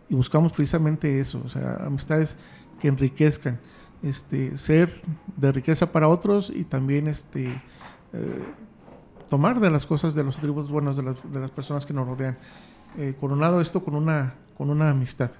Y 0.10 0.16
buscamos 0.16 0.52
precisamente 0.52 1.22
eso. 1.22 1.42
O 1.46 1.48
sea, 1.50 1.76
amistades 1.86 2.36
que 2.82 2.90
enriquezcan. 2.90 3.60
Este, 4.04 4.58
ser 4.58 4.92
de 5.38 5.52
riqueza 5.52 5.92
para 5.92 6.08
otros 6.10 6.52
y 6.54 6.64
también 6.64 7.08
este, 7.08 7.46
eh, 8.14 8.44
tomar 9.30 9.60
de 9.60 9.70
las 9.70 9.86
cosas, 9.86 10.14
de 10.14 10.24
los 10.24 10.38
atributos 10.38 10.72
buenos 10.72 10.98
de 10.98 11.04
las, 11.04 11.16
de 11.32 11.40
las 11.40 11.52
personas 11.52 11.86
que 11.86 11.94
nos 11.94 12.08
rodean. 12.08 12.38
Eh, 12.98 13.14
coronado 13.22 13.62
esto 13.62 13.86
con 13.86 13.96
una, 13.96 14.34
con 14.58 14.70
una 14.70 14.90
amistad. 14.90 15.32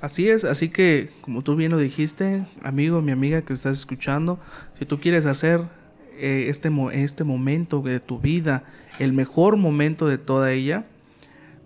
Así 0.00 0.28
es, 0.28 0.44
así 0.44 0.68
que 0.68 1.10
como 1.22 1.42
tú 1.42 1.56
bien 1.56 1.72
lo 1.72 1.78
dijiste, 1.78 2.46
amigo, 2.62 3.02
mi 3.02 3.10
amiga 3.10 3.42
que 3.42 3.54
estás 3.54 3.78
escuchando, 3.78 4.38
si 4.78 4.84
tú 4.84 5.00
quieres 5.00 5.26
hacer 5.26 5.62
eh, 6.18 6.48
este, 6.48 6.70
este 6.92 7.24
momento 7.24 7.80
de 7.82 8.00
tu 8.00 8.18
vida, 8.18 8.64
el 8.98 9.12
mejor 9.12 9.56
momento 9.56 10.06
de 10.06 10.18
toda 10.18 10.52
ella, 10.52 10.86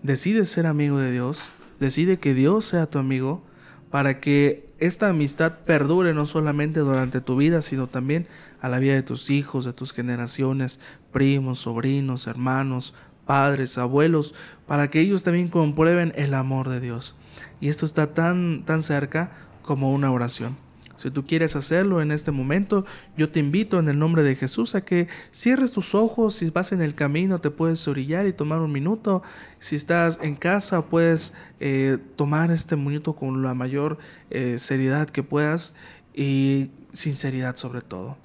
decide 0.02 0.44
ser 0.44 0.66
amigo 0.66 0.98
de 0.98 1.12
Dios, 1.12 1.50
decide 1.80 2.18
que 2.18 2.34
Dios 2.34 2.64
sea 2.64 2.86
tu 2.86 2.98
amigo 2.98 3.42
para 3.90 4.20
que 4.20 4.70
esta 4.78 5.10
amistad 5.10 5.60
perdure 5.66 6.14
no 6.14 6.26
solamente 6.26 6.80
durante 6.80 7.20
tu 7.20 7.36
vida, 7.36 7.62
sino 7.62 7.86
también 7.86 8.26
a 8.60 8.68
la 8.68 8.78
vida 8.78 8.94
de 8.94 9.02
tus 9.02 9.30
hijos, 9.30 9.64
de 9.64 9.72
tus 9.72 9.92
generaciones, 9.92 10.80
primos, 11.12 11.60
sobrinos, 11.60 12.26
hermanos, 12.26 12.94
padres, 13.26 13.78
abuelos, 13.78 14.34
para 14.66 14.88
que 14.88 15.00
ellos 15.00 15.22
también 15.24 15.48
comprueben 15.48 16.12
el 16.16 16.34
amor 16.34 16.68
de 16.68 16.80
Dios. 16.80 17.16
Y 17.60 17.68
esto 17.68 17.86
está 17.86 18.14
tan, 18.14 18.64
tan 18.64 18.82
cerca 18.82 19.32
como 19.62 19.92
una 19.92 20.10
oración. 20.10 20.56
Si 21.02 21.10
tú 21.10 21.26
quieres 21.26 21.56
hacerlo 21.56 22.00
en 22.00 22.12
este 22.12 22.30
momento, 22.30 22.84
yo 23.16 23.28
te 23.28 23.40
invito 23.40 23.80
en 23.80 23.88
el 23.88 23.98
nombre 23.98 24.22
de 24.22 24.36
Jesús 24.36 24.76
a 24.76 24.84
que 24.84 25.08
cierres 25.32 25.72
tus 25.72 25.96
ojos. 25.96 26.36
Si 26.36 26.48
vas 26.50 26.70
en 26.70 26.80
el 26.80 26.94
camino, 26.94 27.40
te 27.40 27.50
puedes 27.50 27.88
orillar 27.88 28.28
y 28.28 28.32
tomar 28.32 28.60
un 28.60 28.70
minuto. 28.70 29.20
Si 29.58 29.74
estás 29.74 30.20
en 30.22 30.36
casa, 30.36 30.82
puedes 30.82 31.34
eh, 31.58 31.98
tomar 32.14 32.52
este 32.52 32.76
minuto 32.76 33.14
con 33.14 33.42
la 33.42 33.52
mayor 33.52 33.98
eh, 34.30 34.60
seriedad 34.60 35.10
que 35.10 35.24
puedas 35.24 35.74
y 36.14 36.70
sinceridad 36.92 37.56
sobre 37.56 37.80
todo. 37.80 38.16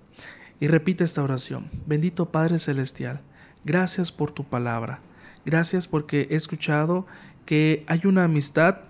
Y 0.60 0.68
repite 0.68 1.04
esta 1.04 1.24
oración. 1.24 1.72
Bendito 1.88 2.30
Padre 2.30 2.60
Celestial, 2.60 3.22
gracias 3.66 4.12
por 4.12 4.30
tu 4.30 4.44
palabra. 4.44 5.00
Gracias 5.46 5.88
porque 5.88 6.28
he 6.30 6.36
escuchado 6.36 7.08
que 7.48 7.84
hay 7.88 8.02
una 8.06 8.26
amistad 8.26 8.82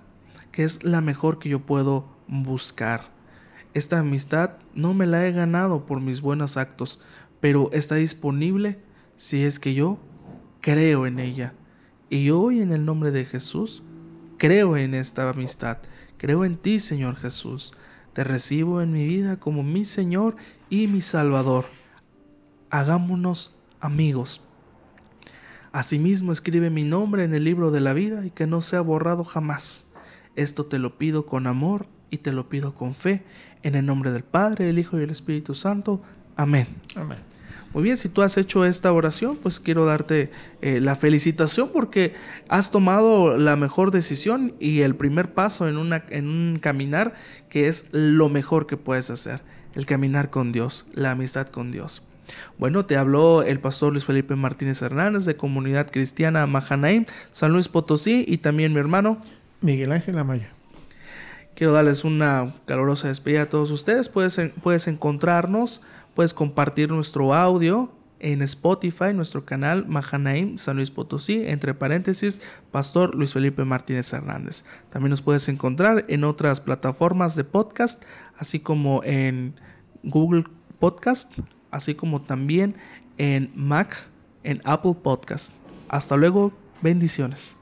que 0.51 0.65
es 0.65 0.83
la 0.83 0.99
mejor 0.99 1.39
que 1.39 1.47
yo 1.47 1.61
puedo 1.61 2.05
buscar 2.27 3.16
esta 3.77 3.99
amistad 3.99 4.53
no 4.73 4.95
me 4.95 5.05
la 5.05 5.27
he 5.27 5.31
ganado 5.31 5.85
por 5.85 6.01
mis 6.01 6.21
buenos 6.21 6.57
actos, 6.57 6.99
pero 7.39 7.69
está 7.73 7.93
disponible 7.93 8.79
si 9.15 9.43
es 9.43 9.59
que 9.59 9.75
yo 9.75 9.99
creo 10.61 11.05
en 11.05 11.19
ella. 11.19 11.53
Y 12.09 12.31
hoy 12.31 12.61
en 12.61 12.71
el 12.71 12.85
nombre 12.85 13.11
de 13.11 13.23
Jesús, 13.23 13.83
creo 14.37 14.77
en 14.77 14.95
esta 14.95 15.29
amistad, 15.29 15.77
creo 16.17 16.43
en 16.43 16.57
ti, 16.57 16.79
Señor 16.79 17.17
Jesús. 17.17 17.71
Te 18.13 18.23
recibo 18.23 18.81
en 18.81 18.91
mi 18.91 19.05
vida 19.05 19.39
como 19.39 19.61
mi 19.61 19.85
Señor 19.85 20.37
y 20.71 20.87
mi 20.87 21.01
Salvador. 21.01 21.65
Hagámonos 22.71 23.59
amigos. 23.79 24.43
Asimismo, 25.71 26.31
escribe 26.31 26.71
mi 26.71 26.83
nombre 26.83 27.25
en 27.25 27.35
el 27.35 27.43
libro 27.43 27.69
de 27.69 27.81
la 27.81 27.93
vida 27.93 28.25
y 28.25 28.31
que 28.31 28.47
no 28.47 28.61
sea 28.61 28.81
borrado 28.81 29.23
jamás. 29.23 29.85
Esto 30.35 30.65
te 30.65 30.79
lo 30.79 30.97
pido 30.97 31.27
con 31.27 31.45
amor 31.45 31.85
y 32.09 32.17
te 32.17 32.31
lo 32.31 32.49
pido 32.49 32.73
con 32.73 32.95
fe, 32.95 33.23
en 33.63 33.75
el 33.75 33.85
nombre 33.85 34.11
del 34.11 34.23
Padre, 34.23 34.69
el 34.69 34.79
Hijo 34.79 34.99
y 34.99 35.03
el 35.03 35.09
Espíritu 35.09 35.53
Santo. 35.53 36.01
Amén. 36.35 36.67
Amén. 36.95 37.17
Muy 37.73 37.83
bien, 37.83 37.97
si 37.97 38.09
tú 38.09 38.21
has 38.21 38.37
hecho 38.37 38.65
esta 38.65 38.91
oración, 38.93 39.37
pues 39.37 39.59
quiero 39.59 39.85
darte 39.85 40.31
eh, 40.61 40.79
la 40.79 40.95
felicitación 40.95 41.69
porque 41.73 42.15
has 42.47 42.71
tomado 42.71 43.37
la 43.37 43.55
mejor 43.55 43.91
decisión 43.91 44.53
y 44.59 44.81
el 44.81 44.95
primer 44.95 45.33
paso 45.33 45.67
en, 45.67 45.77
una, 45.77 46.03
en 46.09 46.27
un 46.27 46.59
caminar 46.59 47.13
que 47.49 47.67
es 47.67 47.87
lo 47.91 48.29
mejor 48.29 48.67
que 48.67 48.77
puedes 48.77 49.09
hacer, 49.09 49.41
el 49.75 49.85
caminar 49.85 50.29
con 50.29 50.51
Dios, 50.51 50.85
la 50.93 51.11
amistad 51.11 51.47
con 51.47 51.71
Dios. 51.71 52.03
Bueno, 52.57 52.85
te 52.85 52.97
habló 52.97 53.43
el 53.43 53.59
pastor 53.59 53.91
Luis 53.91 54.05
Felipe 54.05 54.35
Martínez 54.35 54.81
Hernández 54.81 55.25
de 55.25 55.35
Comunidad 55.35 55.91
Cristiana 55.91 56.47
Mahanaim, 56.47 57.05
San 57.31 57.51
Luis 57.51 57.67
Potosí 57.67 58.25
y 58.27 58.37
también 58.37 58.73
mi 58.73 58.79
hermano 58.79 59.21
Miguel 59.61 59.91
Ángel 59.91 60.17
Amaya. 60.17 60.49
Quiero 61.57 61.73
darles 61.73 62.03
una 62.03 62.53
calurosa 62.67 63.07
despedida 63.07 63.41
a 63.41 63.49
todos 63.49 63.71
ustedes. 63.71 64.09
Puedes, 64.09 64.39
puedes 64.61 64.87
encontrarnos, 64.87 65.81
puedes 66.13 66.31
compartir 66.31 66.91
nuestro 66.91 67.33
audio 67.33 67.91
en 68.19 68.43
Spotify, 68.43 69.11
nuestro 69.15 69.43
canal 69.43 69.87
Mahanaim 69.87 70.59
San 70.59 70.75
Luis 70.75 70.91
Potosí, 70.91 71.47
entre 71.47 71.73
paréntesis, 71.73 72.43
Pastor 72.69 73.15
Luis 73.15 73.33
Felipe 73.33 73.65
Martínez 73.65 74.13
Hernández. 74.13 74.65
También 74.91 75.09
nos 75.09 75.23
puedes 75.23 75.49
encontrar 75.49 76.05
en 76.09 76.25
otras 76.25 76.61
plataformas 76.61 77.35
de 77.35 77.43
podcast, 77.43 78.03
así 78.37 78.59
como 78.59 79.03
en 79.03 79.55
Google 80.03 80.43
Podcast, 80.77 81.33
así 81.71 81.95
como 81.95 82.21
también 82.21 82.75
en 83.17 83.51
Mac, 83.55 84.09
en 84.43 84.61
Apple 84.63 84.93
Podcast. 85.01 85.51
Hasta 85.89 86.17
luego, 86.17 86.53
bendiciones. 86.83 87.56